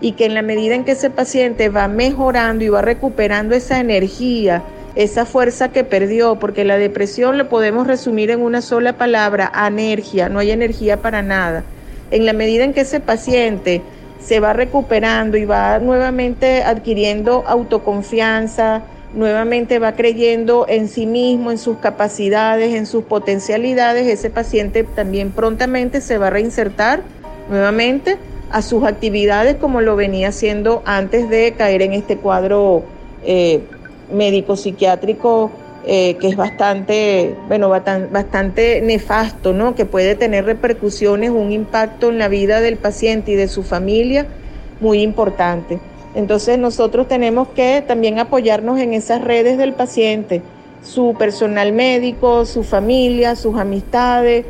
y 0.00 0.12
que 0.12 0.26
en 0.26 0.34
la 0.34 0.42
medida 0.42 0.74
en 0.74 0.84
que 0.84 0.92
ese 0.92 1.10
paciente 1.10 1.68
va 1.68 1.88
mejorando 1.88 2.64
y 2.64 2.68
va 2.68 2.82
recuperando 2.82 3.54
esa 3.54 3.80
energía, 3.80 4.62
esa 4.94 5.26
fuerza 5.26 5.70
que 5.70 5.84
perdió, 5.84 6.36
porque 6.36 6.64
la 6.64 6.76
depresión 6.76 7.38
lo 7.38 7.48
podemos 7.48 7.86
resumir 7.86 8.30
en 8.30 8.40
una 8.40 8.62
sola 8.62 8.94
palabra, 8.94 9.50
energía, 9.66 10.28
no 10.28 10.38
hay 10.38 10.50
energía 10.50 10.98
para 10.98 11.22
nada. 11.22 11.64
En 12.10 12.26
la 12.26 12.32
medida 12.32 12.64
en 12.64 12.72
que 12.72 12.82
ese 12.82 13.00
paciente 13.00 13.82
se 14.20 14.40
va 14.40 14.52
recuperando 14.52 15.36
y 15.36 15.44
va 15.44 15.78
nuevamente 15.78 16.62
adquiriendo 16.62 17.44
autoconfianza, 17.46 18.82
nuevamente 19.14 19.78
va 19.78 19.92
creyendo 19.92 20.66
en 20.68 20.88
sí 20.88 21.06
mismo, 21.06 21.50
en 21.50 21.58
sus 21.58 21.78
capacidades, 21.78 22.74
en 22.74 22.86
sus 22.86 23.04
potencialidades, 23.04 24.06
ese 24.06 24.30
paciente 24.30 24.84
también 24.84 25.30
prontamente 25.30 26.00
se 26.00 26.18
va 26.18 26.28
a 26.28 26.30
reinsertar 26.30 27.02
nuevamente 27.48 28.18
a 28.50 28.62
sus 28.62 28.84
actividades 28.84 29.56
como 29.56 29.80
lo 29.80 29.96
venía 29.96 30.28
haciendo 30.28 30.82
antes 30.84 31.28
de 31.28 31.52
caer 31.56 31.82
en 31.82 31.92
este 31.92 32.16
cuadro 32.16 32.82
eh, 33.24 33.62
médico 34.12 34.56
psiquiátrico 34.56 35.50
eh, 35.90 36.16
que 36.20 36.28
es 36.28 36.36
bastante, 36.36 37.34
bueno, 37.46 37.70
bastante 37.70 38.82
nefasto, 38.82 39.54
¿no? 39.54 39.74
Que 39.74 39.86
puede 39.86 40.16
tener 40.16 40.44
repercusiones, 40.44 41.30
un 41.30 41.50
impacto 41.50 42.10
en 42.10 42.18
la 42.18 42.28
vida 42.28 42.60
del 42.60 42.76
paciente 42.76 43.32
y 43.32 43.34
de 43.36 43.48
su 43.48 43.62
familia 43.62 44.26
muy 44.80 45.00
importante. 45.00 45.78
Entonces 46.18 46.58
nosotros 46.58 47.06
tenemos 47.06 47.46
que 47.50 47.80
también 47.86 48.18
apoyarnos 48.18 48.80
en 48.80 48.92
esas 48.92 49.22
redes 49.22 49.56
del 49.56 49.72
paciente, 49.72 50.42
su 50.82 51.14
personal 51.16 51.72
médico, 51.72 52.44
su 52.44 52.64
familia, 52.64 53.36
sus 53.36 53.56
amistades, 53.56 54.44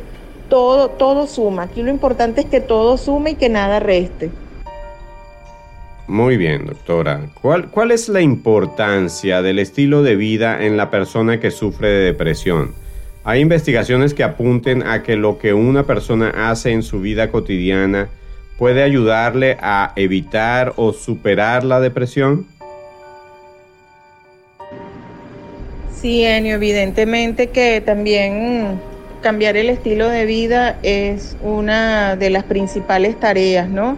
todo, 0.49 0.89
todo 0.89 1.27
suma. 1.27 1.63
Aquí 1.63 1.83
lo 1.83 1.91
importante 1.91 2.41
es 2.41 2.47
que 2.47 2.59
todo 2.59 2.97
sume 2.97 3.29
y 3.29 3.35
que 3.35 3.49
nada 3.49 3.79
reste. 3.79 4.31
Muy 6.07 6.37
bien, 6.37 6.65
doctora. 6.65 7.29
¿Cuál, 7.39 7.69
¿Cuál 7.69 7.91
es 7.91 8.09
la 8.09 8.21
importancia 8.21 9.43
del 9.43 9.59
estilo 9.59 10.01
de 10.01 10.15
vida 10.15 10.65
en 10.65 10.75
la 10.75 10.89
persona 10.89 11.39
que 11.39 11.51
sufre 11.51 11.89
de 11.89 12.03
depresión? 12.05 12.73
¿Hay 13.23 13.41
investigaciones 13.41 14.15
que 14.15 14.23
apunten 14.23 14.81
a 14.87 15.03
que 15.03 15.17
lo 15.17 15.37
que 15.37 15.53
una 15.53 15.83
persona 15.83 16.49
hace 16.49 16.71
en 16.71 16.81
su 16.81 16.99
vida 16.99 17.29
cotidiana 17.29 18.09
puede 18.59 18.83
ayudarle 18.83 19.57
a 19.61 19.93
evitar 19.95 20.73
o 20.75 20.93
superar 20.93 21.63
la 21.63 21.79
depresión? 21.79 22.45
Sí, 25.91 26.23
Enio, 26.23 26.55
evidentemente 26.55 27.47
que 27.47 27.81
también 27.81 28.79
cambiar 29.21 29.57
el 29.57 29.69
estilo 29.69 30.07
de 30.09 30.25
vida 30.25 30.77
es 30.83 31.35
una 31.41 32.15
de 32.15 32.29
las 32.29 32.43
principales 32.43 33.19
tareas, 33.19 33.67
¿no? 33.67 33.97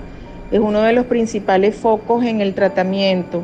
es 0.51 0.59
uno 0.59 0.81
de 0.81 0.93
los 0.93 1.05
principales 1.05 1.75
focos 1.75 2.25
en 2.25 2.41
el 2.41 2.53
tratamiento. 2.53 3.43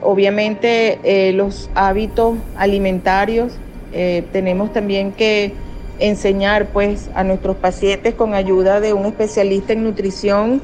Obviamente 0.00 0.98
eh, 1.02 1.32
los 1.32 1.68
hábitos 1.74 2.38
alimentarios, 2.56 3.52
eh, 3.92 4.22
tenemos 4.32 4.72
también 4.72 5.12
que 5.12 5.52
enseñar 5.98 6.66
pues 6.66 7.10
a 7.14 7.24
nuestros 7.24 7.56
pacientes 7.56 8.14
con 8.14 8.34
ayuda 8.34 8.80
de 8.80 8.92
un 8.92 9.06
especialista 9.06 9.72
en 9.72 9.84
nutrición 9.84 10.62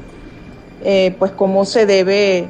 eh, 0.83 1.15
pues 1.19 1.31
cómo 1.31 1.65
se 1.65 1.85
debe 1.85 2.47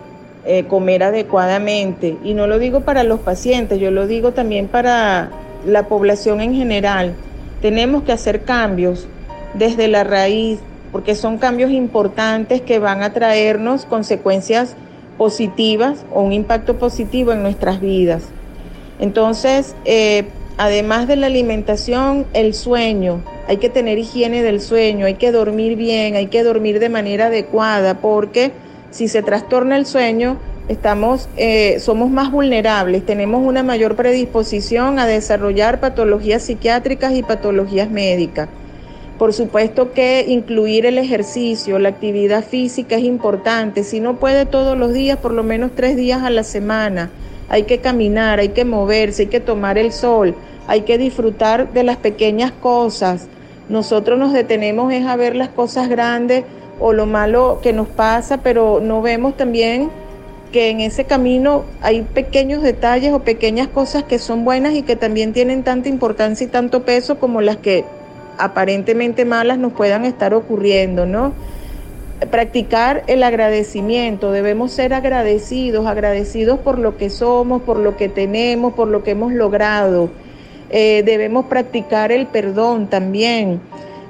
comer 0.68 1.02
adecuadamente. 1.02 2.18
Y 2.24 2.36
no 2.36 2.46
lo 2.46 2.60
digo 2.60 2.82
para 2.82 3.04
los 3.04 3.20
pacientes, 3.20 3.80
yo 3.80 3.90
lo 3.90 4.06
digo 4.06 4.32
también 4.34 4.68
para 4.68 5.32
la 5.66 5.88
población 5.88 6.40
en 6.40 6.54
general. 6.54 7.16
Tenemos 7.64 8.04
que 8.04 8.12
hacer 8.12 8.44
cambios 8.44 9.08
desde 9.56 9.88
la 9.88 10.04
raíz, 10.04 10.60
porque 10.92 11.16
son 11.16 11.38
cambios 11.38 11.72
importantes 11.72 12.62
que 12.62 12.80
van 12.80 13.04
a 13.04 13.12
traernos 13.12 13.86
consecuencias 13.86 14.76
positivas 15.18 16.06
o 16.14 16.22
un 16.22 16.34
impacto 16.34 16.78
positivo 16.78 17.32
en 17.32 17.42
nuestras 17.42 17.82
vidas. 17.82 18.24
Entonces, 19.00 19.76
eh, 19.86 20.26
además 20.58 21.08
de 21.08 21.16
la 21.16 21.28
alimentación, 21.28 22.26
el 22.34 22.54
sueño. 22.54 23.22
Hay 23.48 23.58
que 23.58 23.70
tener 23.70 23.98
higiene 23.98 24.42
del 24.42 24.62
sueño, 24.62 25.06
hay 25.06 25.16
que 25.16 25.32
dormir 25.32 25.76
bien, 25.76 26.16
hay 26.16 26.28
que 26.28 26.44
dormir 26.44 26.80
de 26.80 26.90
manera 26.90 27.28
adecuada, 27.28 27.96
porque 27.96 28.52
si 28.92 29.08
se 29.08 29.22
trastorna 29.22 29.78
el 29.78 29.86
sueño, 29.86 30.38
estamos, 30.68 31.30
eh, 31.38 31.80
somos 31.80 32.10
más 32.10 32.32
vulnerables, 32.32 33.06
tenemos 33.06 33.46
una 33.46 33.62
mayor 33.62 33.96
predisposición 33.96 35.00
a 35.00 35.06
desarrollar 35.06 35.80
patologías 35.80 36.44
psiquiátricas 36.44 37.14
y 37.14 37.24
patologías 37.24 37.90
médicas. 37.90 38.50
Por 39.18 39.34
supuesto 39.34 39.94
que 39.94 40.26
incluir 40.28 40.86
el 40.86 40.98
ejercicio, 40.98 41.80
la 41.80 41.90
actividad 41.90 42.44
física 42.44 42.98
es 42.98 43.04
importante. 43.06 43.86
Si 43.86 44.02
no 44.02 44.18
puede 44.18 44.46
todos 44.46 44.78
los 44.78 44.92
días, 44.92 45.18
por 45.18 45.32
lo 45.32 45.42
menos 45.42 45.72
tres 45.74 45.96
días 45.96 46.24
a 46.24 46.30
la 46.30 46.44
semana. 46.44 47.10
Hay 47.50 47.64
que 47.64 47.80
caminar, 47.80 48.40
hay 48.40 48.50
que 48.50 48.66
moverse, 48.66 49.24
hay 49.24 49.28
que 49.28 49.40
tomar 49.40 49.78
el 49.78 49.92
sol, 49.92 50.36
hay 50.68 50.82
que 50.82 50.98
disfrutar 50.98 51.72
de 51.74 51.84
las 51.84 51.98
pequeñas 51.98 52.52
cosas. 52.52 53.28
Nosotros 53.70 54.20
nos 54.20 54.34
detenemos 54.34 54.92
es 54.94 55.06
a 55.06 55.16
ver 55.16 55.36
las 55.36 55.50
cosas 55.50 55.90
grandes 55.90 56.44
o 56.80 56.94
lo 56.94 57.06
malo 57.06 57.60
que 57.62 57.74
nos 57.74 57.88
pasa, 57.88 58.38
pero 58.38 58.80
no 58.82 59.02
vemos 59.02 59.38
también 59.38 59.90
que 60.52 60.70
en 60.70 60.80
ese 60.80 61.06
camino 61.06 61.64
hay 61.82 62.04
pequeños 62.04 62.62
detalles 62.62 63.12
o 63.14 63.20
pequeñas 63.20 63.68
cosas 63.68 64.04
que 64.04 64.20
son 64.20 64.46
buenas 64.46 64.74
y 64.74 64.84
que 64.84 64.96
también 64.96 65.34
tienen 65.34 65.64
tanta 65.64 65.90
importancia 65.90 66.46
y 66.46 66.50
tanto 66.50 66.84
peso 66.84 67.20
como 67.20 67.42
las 67.42 67.58
que 67.58 67.86
aparentemente 68.38 69.26
malas 69.26 69.58
nos 69.58 69.74
puedan 69.74 70.06
estar 70.06 70.34
ocurriendo, 70.34 71.06
¿no? 71.06 71.34
Practicar 72.32 73.04
el 73.08 73.24
agradecimiento, 73.24 74.32
debemos 74.32 74.72
ser 74.72 74.94
agradecidos, 74.94 75.86
agradecidos 75.86 76.60
por 76.60 76.80
lo 76.80 76.96
que 76.96 77.10
somos, 77.10 77.62
por 77.64 77.78
lo 77.78 77.98
que 77.98 78.08
tenemos, 78.08 78.74
por 78.74 78.88
lo 78.88 79.04
que 79.04 79.12
hemos 79.12 79.34
logrado. 79.34 80.10
Eh, 80.70 81.04
debemos 81.06 81.46
practicar 81.46 82.14
el 82.14 82.26
perdón 82.26 82.88
también. 82.88 83.60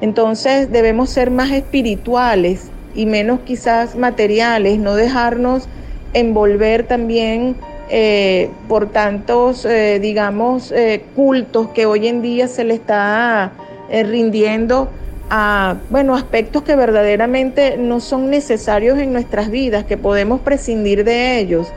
Entonces 0.02 0.72
debemos 0.72 1.10
ser 1.10 1.32
más 1.32 1.52
espirituales 1.52 2.70
y 2.94 3.08
menos 3.08 3.39
quizás 3.39 3.96
materiales, 3.96 4.78
no 4.78 4.94
dejarnos 4.94 5.68
envolver 6.13 6.86
también 6.86 7.56
eh, 7.89 8.50
por 8.68 8.91
tantos, 8.91 9.65
eh, 9.65 10.00
digamos, 10.00 10.72
cultos 11.15 11.70
que 11.70 11.88
hoy 11.88 12.08
en 12.08 12.22
día 12.22 12.48
se 12.48 12.63
le 12.63 12.76
está 12.76 13.52
rindiendo 13.89 14.89
a 15.30 15.78
bueno, 15.90 16.16
aspectos 16.16 16.64
que 16.64 16.76
verdaderamente 16.76 17.78
no 17.78 18.00
son 18.00 18.30
necesarios 18.30 19.00
en 19.00 19.14
nuestras 19.14 19.50
vidas, 19.50 19.86
que 19.86 19.98
podemos 19.98 20.42
prescindir 20.42 21.04
de 21.04 21.40
ellos. 21.40 21.68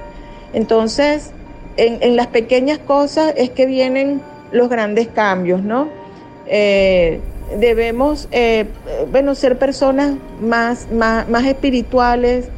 Entonces, 0.52 1.30
en, 1.76 2.16
las 2.16 2.26
pequeñas 2.28 2.78
cosas 2.78 3.32
es 3.36 3.50
que 3.50 3.66
vienen 3.66 4.20
los 4.52 4.68
grandes 4.68 5.08
cambios, 5.08 5.62
¿no? 5.62 5.88
Eh, 6.46 7.20
debemos, 7.58 8.28
eh, 8.32 8.66
bueno, 9.10 9.34
ser 9.34 9.58
personas 9.58 10.14
más, 10.40 10.90
más, 10.90 11.28
más 11.28 11.44
espirituales, 11.44 12.48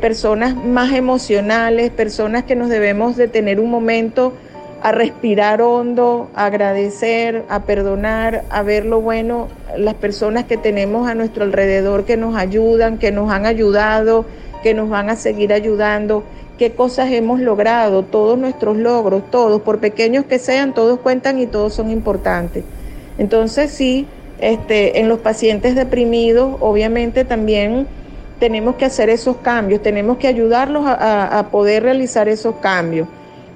personas 0.00 0.54
más 0.54 0.92
emocionales, 0.92 1.90
personas 1.90 2.44
que 2.44 2.54
nos 2.54 2.68
debemos 2.68 3.16
de 3.16 3.26
tener 3.26 3.58
un 3.58 3.68
momento 3.68 4.32
a 4.82 4.92
respirar 4.92 5.62
hondo, 5.62 6.28
a 6.34 6.46
agradecer, 6.46 7.44
a 7.48 7.62
perdonar, 7.62 8.44
a 8.50 8.62
ver 8.62 8.84
lo 8.84 9.00
bueno, 9.00 9.48
las 9.76 9.94
personas 9.94 10.44
que 10.44 10.56
tenemos 10.56 11.08
a 11.08 11.14
nuestro 11.14 11.44
alrededor 11.44 12.04
que 12.04 12.16
nos 12.16 12.36
ayudan, 12.36 12.98
que 12.98 13.10
nos 13.10 13.30
han 13.32 13.46
ayudado, 13.46 14.26
que 14.62 14.74
nos 14.74 14.88
van 14.88 15.10
a 15.10 15.16
seguir 15.16 15.52
ayudando, 15.52 16.24
qué 16.58 16.72
cosas 16.72 17.10
hemos 17.10 17.40
logrado, 17.40 18.02
todos 18.02 18.38
nuestros 18.38 18.76
logros, 18.76 19.30
todos, 19.30 19.62
por 19.62 19.78
pequeños 19.80 20.24
que 20.26 20.38
sean, 20.38 20.74
todos 20.74 21.00
cuentan 21.00 21.40
y 21.40 21.46
todos 21.46 21.74
son 21.74 21.90
importantes. 21.90 22.64
Entonces 23.18 23.70
sí, 23.70 24.06
este, 24.38 25.00
en 25.00 25.08
los 25.08 25.20
pacientes 25.20 25.74
deprimidos, 25.74 26.56
obviamente 26.60 27.24
también 27.24 27.86
tenemos 28.38 28.76
que 28.76 28.84
hacer 28.84 29.08
esos 29.08 29.38
cambios, 29.38 29.82
tenemos 29.82 30.18
que 30.18 30.28
ayudarlos 30.28 30.84
a 30.86 31.48
poder 31.50 31.84
realizar 31.84 32.28
esos 32.28 32.56
cambios. 32.56 33.08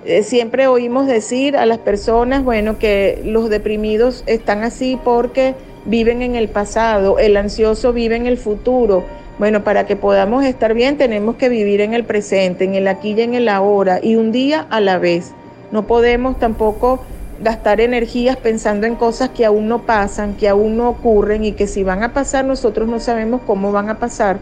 Eh, 0.05 0.23
siempre 0.23 0.67
oímos 0.67 1.07
decir 1.07 1.57
a 1.57 1.67
las 1.67 1.79
personas, 1.79 2.43
bueno, 2.43 2.79
que 2.79 3.21
los 3.25 3.51
deprimidos 3.51 4.25
están 4.27 4.63
así 4.63 4.99
porque 5.05 5.55
viven 5.85 6.23
en 6.23 6.37
el 6.37 6.49
pasado, 6.49 7.19
el 7.19 7.37
ansioso 7.37 7.93
vive 7.93 8.17
en 8.17 8.27
el 8.27 8.39
futuro. 8.39 9.05
Bueno, 9.39 9.63
para 9.63 9.87
que 9.87 9.97
podamos 9.97 10.45
estar 10.45 10.75
bien 10.75 10.97
tenemos 10.97 11.37
que 11.37 11.49
vivir 11.49 11.81
en 11.83 11.95
el 11.95 12.05
presente, 12.05 12.65
en 12.65 12.75
el 12.75 12.89
aquí 12.89 13.13
y 13.13 13.21
en 13.21 13.35
el 13.35 13.49
ahora, 13.49 14.01
y 14.03 14.17
un 14.17 14.33
día 14.33 14.67
a 14.71 14.81
la 14.81 14.99
vez. 14.99 15.33
No 15.71 15.87
podemos 15.87 16.39
tampoco 16.39 17.01
gastar 17.43 17.81
energías 17.81 18.37
pensando 18.37 18.87
en 18.87 18.97
cosas 18.97 19.31
que 19.31 19.45
aún 19.45 19.69
no 19.69 19.83
pasan, 19.83 20.35
que 20.35 20.49
aún 20.49 20.77
no 20.77 20.89
ocurren 20.89 21.45
y 21.45 21.53
que 21.53 21.67
si 21.67 21.85
van 21.85 22.03
a 22.03 22.13
pasar 22.13 22.45
nosotros 22.45 22.89
no 22.89 23.01
sabemos 23.01 23.43
cómo 23.47 23.71
van 23.71 23.89
a 23.91 23.99
pasar. 23.99 24.39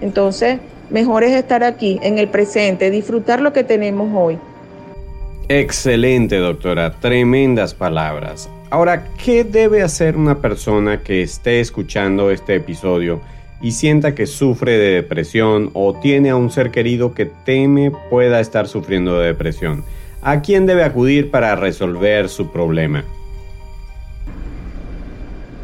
Entonces, 0.00 0.58
mejor 0.90 1.22
es 1.22 1.32
estar 1.32 1.64
aquí, 1.64 1.98
en 2.02 2.18
el 2.18 2.28
presente, 2.28 2.90
disfrutar 2.90 3.40
lo 3.40 3.52
que 3.52 3.64
tenemos 3.64 4.10
hoy. 4.14 4.38
Excelente, 5.54 6.38
doctora. 6.38 6.92
Tremendas 6.92 7.74
palabras. 7.74 8.48
Ahora, 8.70 9.04
¿qué 9.22 9.44
debe 9.44 9.82
hacer 9.82 10.16
una 10.16 10.40
persona 10.40 11.02
que 11.02 11.20
esté 11.20 11.60
escuchando 11.60 12.30
este 12.30 12.54
episodio 12.54 13.20
y 13.60 13.72
sienta 13.72 14.14
que 14.14 14.24
sufre 14.24 14.78
de 14.78 14.94
depresión 14.94 15.68
o 15.74 15.92
tiene 16.00 16.30
a 16.30 16.36
un 16.36 16.50
ser 16.50 16.70
querido 16.70 17.12
que 17.12 17.26
teme 17.26 17.92
pueda 18.08 18.40
estar 18.40 18.66
sufriendo 18.66 19.18
de 19.18 19.26
depresión? 19.26 19.84
¿A 20.22 20.40
quién 20.40 20.64
debe 20.64 20.84
acudir 20.84 21.30
para 21.30 21.54
resolver 21.54 22.30
su 22.30 22.50
problema? 22.50 23.04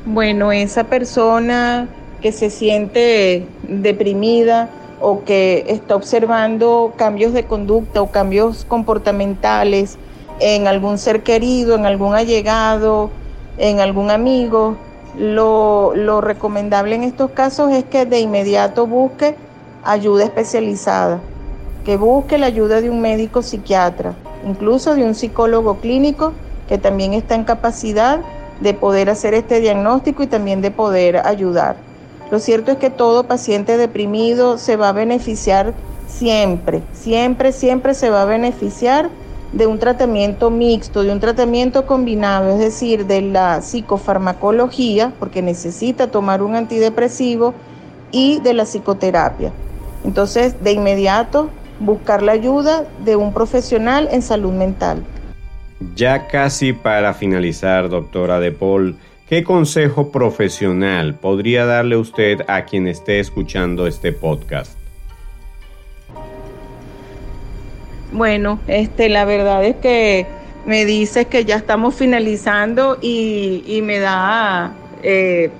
Bueno, 0.04 0.52
esa 0.52 0.84
persona 0.84 1.88
que 2.20 2.30
se 2.32 2.50
siente 2.50 3.46
deprimida 3.62 4.68
o 5.00 5.24
que 5.24 5.64
está 5.68 5.96
observando 5.96 6.92
cambios 6.96 7.32
de 7.32 7.44
conducta 7.44 8.02
o 8.02 8.10
cambios 8.10 8.64
comportamentales 8.64 9.98
en 10.40 10.66
algún 10.66 10.98
ser 10.98 11.22
querido, 11.22 11.74
en 11.74 11.86
algún 11.86 12.14
allegado, 12.14 13.10
en 13.58 13.80
algún 13.80 14.10
amigo, 14.10 14.76
lo, 15.16 15.94
lo, 15.94 16.20
recomendable 16.20 16.94
en 16.94 17.02
estos 17.02 17.30
casos 17.30 17.72
es 17.72 17.84
que 17.84 18.06
de 18.06 18.20
inmediato 18.20 18.86
busque 18.86 19.34
ayuda 19.84 20.24
especializada, 20.24 21.20
que 21.84 21.96
busque 21.96 22.38
la 22.38 22.46
ayuda 22.46 22.80
de 22.80 22.90
un 22.90 23.00
médico 23.00 23.42
psiquiatra, 23.42 24.14
incluso 24.46 24.94
de 24.94 25.04
un 25.04 25.14
psicólogo 25.14 25.78
clínico 25.78 26.32
que 26.68 26.78
también 26.78 27.14
está 27.14 27.34
en 27.34 27.44
capacidad 27.44 28.20
de 28.60 28.74
poder 28.74 29.10
hacer 29.10 29.34
este 29.34 29.60
diagnóstico 29.60 30.22
y 30.22 30.26
también 30.26 30.60
de 30.60 30.70
poder 30.70 31.26
ayudar. 31.26 31.87
Lo 32.30 32.38
cierto 32.38 32.72
es 32.72 32.78
que 32.78 32.90
todo 32.90 33.24
paciente 33.24 33.76
deprimido 33.76 34.58
se 34.58 34.76
va 34.76 34.90
a 34.90 34.92
beneficiar 34.92 35.74
siempre, 36.06 36.82
siempre, 36.92 37.52
siempre 37.52 37.94
se 37.94 38.10
va 38.10 38.22
a 38.22 38.26
beneficiar 38.26 39.10
de 39.52 39.66
un 39.66 39.78
tratamiento 39.78 40.50
mixto, 40.50 41.02
de 41.02 41.12
un 41.12 41.20
tratamiento 41.20 41.86
combinado, 41.86 42.50
es 42.50 42.58
decir, 42.58 43.06
de 43.06 43.22
la 43.22 43.62
psicofarmacología, 43.62 45.12
porque 45.18 45.40
necesita 45.40 46.10
tomar 46.10 46.42
un 46.42 46.54
antidepresivo, 46.54 47.54
y 48.10 48.40
de 48.40 48.54
la 48.54 48.64
psicoterapia. 48.64 49.52
Entonces, 50.04 50.62
de 50.62 50.72
inmediato, 50.72 51.50
buscar 51.80 52.22
la 52.22 52.32
ayuda 52.32 52.84
de 53.04 53.16
un 53.16 53.32
profesional 53.32 54.08
en 54.10 54.22
salud 54.22 54.52
mental. 54.52 55.04
Ya 55.94 56.26
casi 56.26 56.72
para 56.72 57.14
finalizar, 57.14 57.88
doctora 57.88 58.40
De 58.40 58.50
Paul, 58.50 58.96
¿qué 59.28 59.44
consejo 59.44 60.10
profesional 60.10 61.14
podría 61.14 61.66
darle 61.66 61.96
usted 61.96 62.42
a 62.48 62.64
quien 62.64 62.88
esté 62.88 63.20
escuchando 63.20 63.86
este 63.86 64.12
podcast? 64.12 64.72
Bueno, 68.10 68.58
este, 68.66 69.10
la 69.10 69.26
verdad 69.26 69.64
es 69.64 69.76
que 69.76 70.26
me 70.64 70.86
dices 70.86 71.26
que 71.26 71.44
ya 71.44 71.56
estamos 71.56 71.94
finalizando 71.94 72.98
y, 73.02 73.80
me 73.82 73.98
da 73.98 74.72
eh, 75.02 75.50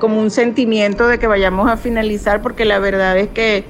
como 0.00 0.20
un 0.20 0.30
sentimiento 0.30 1.06
de 1.06 1.18
que 1.18 1.28
vayamos 1.28 1.70
a 1.70 1.76
finalizar 1.76 2.42
porque 2.42 2.64
la 2.64 2.80
verdad 2.80 3.16
es 3.16 3.28
que 3.28 3.64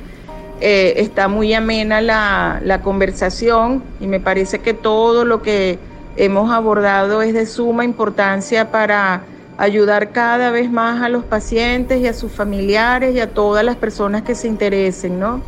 eh, 0.60 0.94
está 0.96 1.28
muy 1.28 1.52
amena 1.52 2.00
la, 2.00 2.60
la 2.64 2.80
conversación 2.80 3.82
y 4.00 4.06
me 4.06 4.20
parece 4.20 4.60
que 4.60 4.72
todo 4.72 5.26
lo 5.26 5.42
que 5.42 5.78
hemos 6.16 6.50
abordado 6.50 7.20
es 7.20 7.34
de 7.34 7.44
suma 7.44 7.84
importancia 7.84 8.70
para 8.70 9.22
ayudar 9.56 10.10
cada 10.10 10.50
vez 10.50 10.70
más 10.70 11.02
a 11.02 11.08
los 11.08 11.24
pacientes 11.24 12.00
y 12.00 12.06
a 12.06 12.12
sus 12.12 12.32
familiares 12.32 13.14
y 13.14 13.20
a 13.20 13.30
todas 13.30 13.64
las 13.64 13.76
personas 13.76 14.22
que 14.22 14.34
se 14.34 14.48
interesen, 14.48 15.20
¿no? 15.20 15.42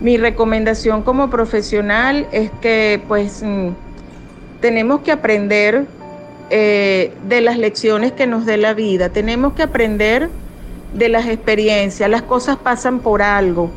Mi 0.00 0.16
recomendación 0.16 1.02
como 1.02 1.30
profesional 1.30 2.26
es 2.32 2.50
que 2.60 3.02
pues 3.08 3.42
mm, 3.42 3.68
tenemos 4.60 5.00
que 5.00 5.12
aprender 5.12 5.86
eh, 6.50 7.12
de 7.28 7.40
las 7.40 7.58
lecciones 7.58 8.12
que 8.12 8.26
nos 8.26 8.46
dé 8.46 8.56
la 8.56 8.74
vida, 8.74 9.08
tenemos 9.08 9.54
que 9.54 9.62
aprender 9.62 10.28
de 10.92 11.08
las 11.08 11.26
experiencias, 11.26 12.08
las 12.08 12.22
cosas 12.22 12.56
pasan 12.56 13.00
por 13.00 13.22
algo, 13.22 13.70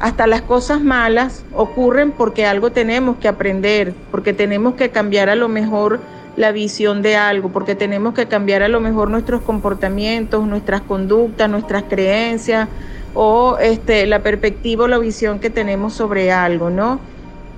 hasta 0.00 0.26
las 0.26 0.42
cosas 0.42 0.80
malas 0.80 1.44
ocurren 1.52 2.12
porque 2.12 2.46
algo 2.46 2.70
tenemos 2.70 3.16
que 3.18 3.28
aprender, 3.28 3.94
porque 4.10 4.32
tenemos 4.32 4.74
que 4.74 4.90
cambiar 4.90 5.28
a 5.28 5.34
lo 5.34 5.48
mejor 5.48 6.00
la 6.36 6.52
visión 6.52 7.02
de 7.02 7.16
algo, 7.16 7.50
porque 7.50 7.74
tenemos 7.74 8.14
que 8.14 8.26
cambiar 8.26 8.62
a 8.62 8.68
lo 8.68 8.80
mejor 8.80 9.10
nuestros 9.10 9.42
comportamientos, 9.42 10.46
nuestras 10.46 10.82
conductas, 10.82 11.50
nuestras 11.50 11.84
creencias, 11.84 12.68
o 13.14 13.56
este, 13.60 14.06
la 14.06 14.22
perspectiva 14.22 14.84
o 14.84 14.88
la 14.88 14.98
visión 14.98 15.40
que 15.40 15.50
tenemos 15.50 15.94
sobre 15.94 16.30
algo, 16.30 16.70
¿no? 16.70 17.00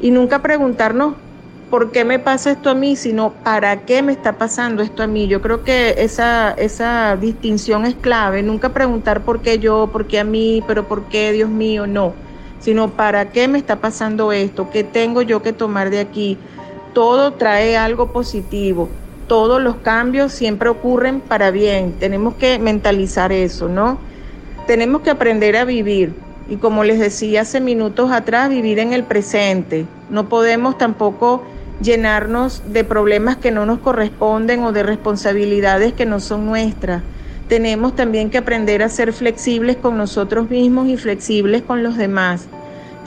Y 0.01 0.11
nunca 0.11 0.41
preguntarnos 0.41 1.15
por 1.71 1.93
qué 1.93 2.05
me 2.05 2.19
pasa 2.19 2.51
esto 2.51 2.71
a 2.71 2.75
mí, 2.75 2.97
sino 2.97 3.33
para 3.45 3.83
qué 3.83 4.03
me 4.03 4.13
está 4.13 4.33
pasando 4.39 4.83
esto 4.83 5.03
a 5.03 5.07
mí. 5.07 5.29
Yo 5.29 5.41
creo 5.41 5.63
que 5.63 5.95
esa, 5.99 6.53
esa 6.53 7.17
distinción 7.17 7.87
es 7.87 7.95
clave, 7.95 8.43
nunca 8.43 8.71
preguntar 8.71 9.23
por 9.23 9.41
qué 9.41 9.59
yo, 9.59 9.89
por 9.93 10.07
qué 10.07 10.19
a 10.19 10.25
mí, 10.25 10.65
pero 10.67 10.89
por 10.89 11.05
qué 11.05 11.33
Dios 11.33 11.49
mío, 11.49 11.87
no, 11.87 12.15
sino 12.59 12.91
para 12.91 13.31
qué 13.31 13.47
me 13.47 13.59
está 13.59 13.77
pasando 13.77 14.33
esto, 14.33 14.69
qué 14.71 14.83
tengo 14.83 15.23
yo 15.23 15.43
que 15.43 15.53
tomar 15.53 15.91
de 15.91 16.01
aquí. 16.01 16.39
Todo 16.93 17.33
trae 17.33 17.77
algo 17.77 18.13
positivo, 18.13 18.89
todos 19.29 19.63
los 19.63 19.77
cambios 19.77 20.33
siempre 20.33 20.69
ocurren 20.69 21.21
para 21.21 21.51
bien, 21.51 21.95
tenemos 22.01 22.35
que 22.35 22.59
mentalizar 22.59 23.33
eso, 23.33 23.69
¿no? 23.69 23.99
tenemos 24.71 25.03
que 25.03 25.11
aprender 25.11 25.57
a 25.57 25.65
vivir 25.65 26.15
y 26.49 26.55
como 26.55 26.85
les 26.85 27.01
decía 27.01 27.41
hace 27.41 27.61
minutos 27.61 28.13
atrás, 28.13 28.49
vivir 28.49 28.79
en 28.79 28.93
el 28.93 29.03
presente. 29.03 29.85
No 30.11 30.29
podemos 30.29 30.79
tampoco 30.79 31.43
llenarnos 31.83 32.63
de 32.73 32.85
problemas 32.85 33.37
que 33.37 33.51
no 33.51 33.67
nos 33.67 33.81
corresponden 33.81 34.63
o 34.63 34.71
de 34.71 34.85
responsabilidades 34.85 35.93
que 35.93 36.07
no 36.07 36.21
son 36.21 36.47
nuestras. 36.47 37.03
Tenemos 37.49 37.97
también 37.97 38.31
que 38.31 38.39
aprender 38.39 38.85
a 38.85 38.89
ser 38.89 39.13
flexibles 39.13 39.77
con 39.77 39.99
nosotros 39.99 40.49
mismos 40.51 40.87
y 40.87 40.97
flexibles 40.97 41.63
con 41.63 41.83
los 41.83 41.97
demás. 41.97 42.47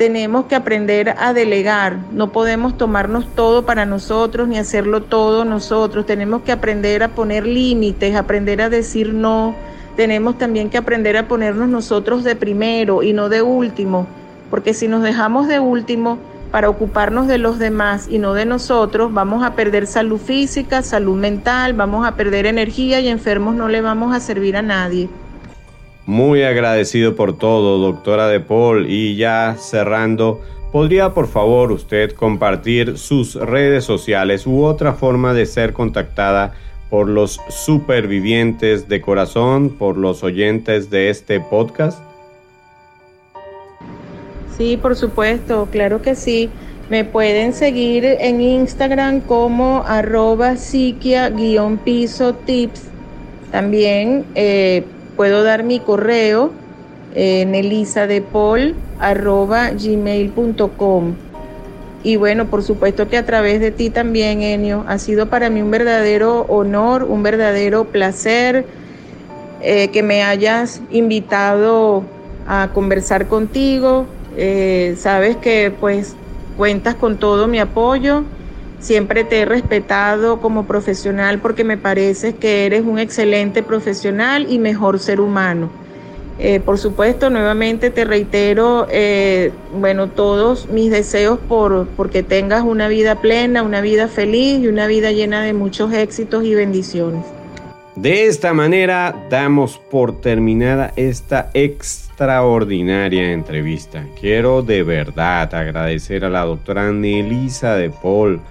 Tenemos 0.03 0.47
que 0.47 0.55
aprender 0.55 1.15
a 1.17 1.31
delegar. 1.31 1.97
No 2.11 2.33
podemos 2.33 2.77
tomarnos 2.77 3.25
todo 3.35 3.65
para 3.65 3.85
nosotros 3.85 4.49
ni 4.49 4.57
hacerlo 4.57 5.03
todo 5.03 5.45
nosotros. 5.45 6.05
Tenemos 6.05 6.41
que 6.41 6.51
aprender 6.51 7.03
a 7.03 7.15
poner 7.15 7.47
límites, 7.47 8.13
aprender 8.13 8.61
a 8.61 8.69
decir 8.69 9.13
no, 9.13 9.55
tenemos 9.95 10.37
también 10.37 10.69
que 10.69 10.77
aprender 10.77 11.15
a 11.15 11.29
ponernos 11.29 11.69
nosotros 11.69 12.25
de 12.25 12.35
primero 12.35 13.01
y 13.01 13.13
no 13.13 13.29
de 13.29 13.43
último, 13.43 14.05
porque 14.49 14.73
si 14.73 14.89
nos 14.89 15.03
dejamos 15.03 15.47
de 15.47 15.61
último 15.61 16.17
para 16.51 16.69
ocuparnos 16.69 17.29
de 17.29 17.37
los 17.37 17.57
demás 17.57 18.07
y 18.09 18.19
no 18.19 18.33
de 18.33 18.43
nosotros, 18.43 19.13
vamos 19.13 19.41
a 19.41 19.55
perder 19.55 19.87
salud 19.87 20.19
física, 20.19 20.81
salud 20.81 21.15
mental, 21.15 21.71
vamos 21.71 22.05
a 22.05 22.17
perder 22.17 22.45
energía 22.45 22.99
y 22.99 23.07
enfermos 23.07 23.55
no 23.55 23.69
le 23.69 23.79
vamos 23.79 24.13
a 24.13 24.19
servir 24.19 24.57
a 24.57 24.61
nadie. 24.61 25.07
Muy 26.05 26.43
agradecido 26.43 27.15
por 27.15 27.37
todo, 27.37 27.77
doctora 27.77 28.27
De 28.27 28.41
Paul, 28.41 28.87
y 28.89 29.15
ya 29.15 29.55
cerrando, 29.57 30.41
¿podría 30.73 31.13
por 31.13 31.27
favor 31.27 31.71
usted 31.71 32.11
compartir 32.11 32.97
sus 32.97 33.35
redes 33.35 33.85
sociales 33.85 34.45
u 34.45 34.63
otra 34.65 34.93
forma 34.93 35.33
de 35.33 35.45
ser 35.45 35.71
contactada 35.71 36.53
por 36.89 37.07
los 37.07 37.39
supervivientes 37.47 38.89
de 38.89 38.99
corazón, 38.99 39.69
por 39.69 39.97
los 39.97 40.23
oyentes 40.23 40.89
de 40.89 41.09
este 41.09 41.39
podcast? 41.39 41.99
Sí, 44.57 44.77
por 44.77 44.95
supuesto, 44.95 45.67
claro 45.71 46.01
que 46.01 46.15
sí. 46.15 46.49
Me 46.89 47.05
pueden 47.05 47.53
seguir 47.53 48.03
en 48.05 48.41
Instagram 48.41 49.21
como 49.21 49.83
arroba 49.87 50.57
psiquia-piso 50.57 52.33
tips. 52.45 52.83
También 53.51 54.25
eh, 54.35 54.83
puedo 55.15 55.43
dar 55.43 55.63
mi 55.63 55.79
correo 55.79 56.51
en 57.15 57.55
elisadepol 57.55 58.75
arroba 58.99 59.71
gmail.com. 59.71 61.15
Y 62.03 62.17
bueno, 62.17 62.47
por 62.47 62.63
supuesto 62.63 63.07
que 63.07 63.17
a 63.17 63.25
través 63.25 63.61
de 63.61 63.71
ti 63.71 63.89
también, 63.89 64.41
Enio, 64.41 64.83
ha 64.87 64.97
sido 64.97 65.27
para 65.27 65.49
mí 65.49 65.61
un 65.61 65.71
verdadero 65.71 66.45
honor, 66.49 67.03
un 67.03 67.23
verdadero 67.23 67.85
placer 67.85 68.65
eh, 69.61 69.87
que 69.87 70.03
me 70.03 70.21
hayas 70.21 70.81
invitado 70.91 72.03
a 72.45 72.69
conversar 72.73 73.27
contigo. 73.27 74.05
Eh, 74.35 74.95
sabes 74.97 75.37
que 75.37 75.71
pues 75.79 76.17
cuentas 76.57 76.95
con 76.95 77.17
todo 77.17 77.47
mi 77.47 77.59
apoyo. 77.59 78.23
Siempre 78.83 79.23
te 79.23 79.39
he 79.39 79.45
respetado 79.45 80.41
como 80.41 80.65
profesional 80.65 81.39
porque 81.39 81.63
me 81.63 81.77
parece 81.77 82.35
que 82.35 82.65
eres 82.65 82.81
un 82.81 82.99
excelente 82.99 83.63
profesional 83.63 84.45
y 84.49 84.59
mejor 84.59 84.99
ser 84.99 85.21
humano. 85.21 85.69
Eh, 86.37 86.59
por 86.59 86.77
supuesto, 86.77 87.29
nuevamente 87.29 87.91
te 87.91 88.03
reitero, 88.03 88.87
eh, 88.91 89.53
bueno, 89.73 90.09
todos 90.09 90.67
mis 90.67 90.91
deseos 90.91 91.39
por 91.47 91.87
porque 91.95 92.23
tengas 92.23 92.63
una 92.63 92.89
vida 92.89 93.21
plena, 93.21 93.63
una 93.63 93.79
vida 93.79 94.09
feliz 94.09 94.59
y 94.59 94.67
una 94.67 94.85
vida 94.85 95.13
llena 95.13 95.43
de 95.43 95.53
muchos 95.53 95.93
éxitos 95.93 96.43
y 96.43 96.53
bendiciones. 96.53 97.23
De 97.95 98.25
esta 98.25 98.53
manera 98.53 99.15
damos 99.29 99.77
por 99.77 100.19
terminada 100.19 100.91
esta 100.97 101.51
extraordinaria 101.53 103.31
entrevista. 103.31 104.03
Quiero 104.19 104.61
de 104.61 104.83
verdad 104.83 105.55
agradecer 105.55 106.25
a 106.25 106.29
la 106.29 106.43
doctora 106.43 106.91
Nelisa 106.91 107.77
de 107.77 107.89
Paul 107.89 108.41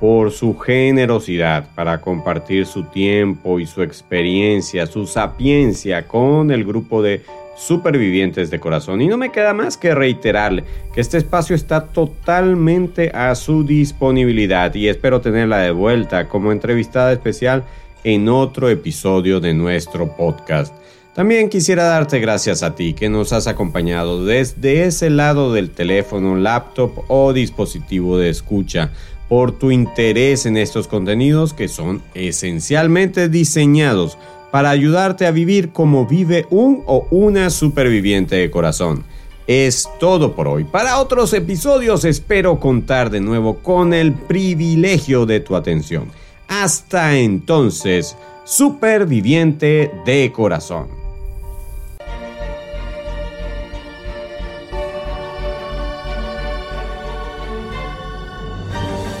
por 0.00 0.32
su 0.32 0.58
generosidad 0.58 1.68
para 1.74 2.00
compartir 2.00 2.64
su 2.64 2.84
tiempo 2.84 3.60
y 3.60 3.66
su 3.66 3.82
experiencia, 3.82 4.86
su 4.86 5.06
sapiencia 5.06 6.08
con 6.08 6.50
el 6.50 6.64
grupo 6.64 7.02
de 7.02 7.22
supervivientes 7.54 8.50
de 8.50 8.58
corazón. 8.58 9.02
Y 9.02 9.08
no 9.08 9.18
me 9.18 9.30
queda 9.30 9.52
más 9.52 9.76
que 9.76 9.94
reiterarle 9.94 10.64
que 10.94 11.02
este 11.02 11.18
espacio 11.18 11.54
está 11.54 11.84
totalmente 11.84 13.10
a 13.10 13.34
su 13.34 13.62
disponibilidad 13.64 14.74
y 14.74 14.88
espero 14.88 15.20
tenerla 15.20 15.58
de 15.58 15.70
vuelta 15.70 16.28
como 16.28 16.50
entrevistada 16.50 17.12
especial 17.12 17.64
en 18.02 18.30
otro 18.30 18.70
episodio 18.70 19.40
de 19.40 19.52
nuestro 19.52 20.16
podcast. 20.16 20.74
También 21.14 21.50
quisiera 21.50 21.84
darte 21.84 22.18
gracias 22.20 22.62
a 22.62 22.74
ti 22.74 22.94
que 22.94 23.10
nos 23.10 23.34
has 23.34 23.46
acompañado 23.46 24.24
desde 24.24 24.84
ese 24.84 25.10
lado 25.10 25.52
del 25.52 25.70
teléfono, 25.70 26.36
laptop 26.36 27.04
o 27.08 27.34
dispositivo 27.34 28.16
de 28.16 28.30
escucha 28.30 28.92
por 29.30 29.52
tu 29.52 29.70
interés 29.70 30.44
en 30.44 30.56
estos 30.56 30.88
contenidos 30.88 31.54
que 31.54 31.68
son 31.68 32.02
esencialmente 32.14 33.28
diseñados 33.28 34.18
para 34.50 34.70
ayudarte 34.70 35.24
a 35.24 35.30
vivir 35.30 35.70
como 35.70 36.04
vive 36.04 36.46
un 36.50 36.82
o 36.86 37.06
una 37.12 37.48
superviviente 37.50 38.34
de 38.34 38.50
corazón. 38.50 39.04
Es 39.46 39.88
todo 40.00 40.34
por 40.34 40.48
hoy. 40.48 40.64
Para 40.64 40.98
otros 40.98 41.32
episodios 41.32 42.04
espero 42.04 42.58
contar 42.58 43.08
de 43.08 43.20
nuevo 43.20 43.58
con 43.58 43.94
el 43.94 44.12
privilegio 44.12 45.26
de 45.26 45.38
tu 45.38 45.54
atención. 45.54 46.10
Hasta 46.48 47.16
entonces, 47.16 48.16
superviviente 48.44 49.92
de 50.04 50.32
corazón. 50.34 50.99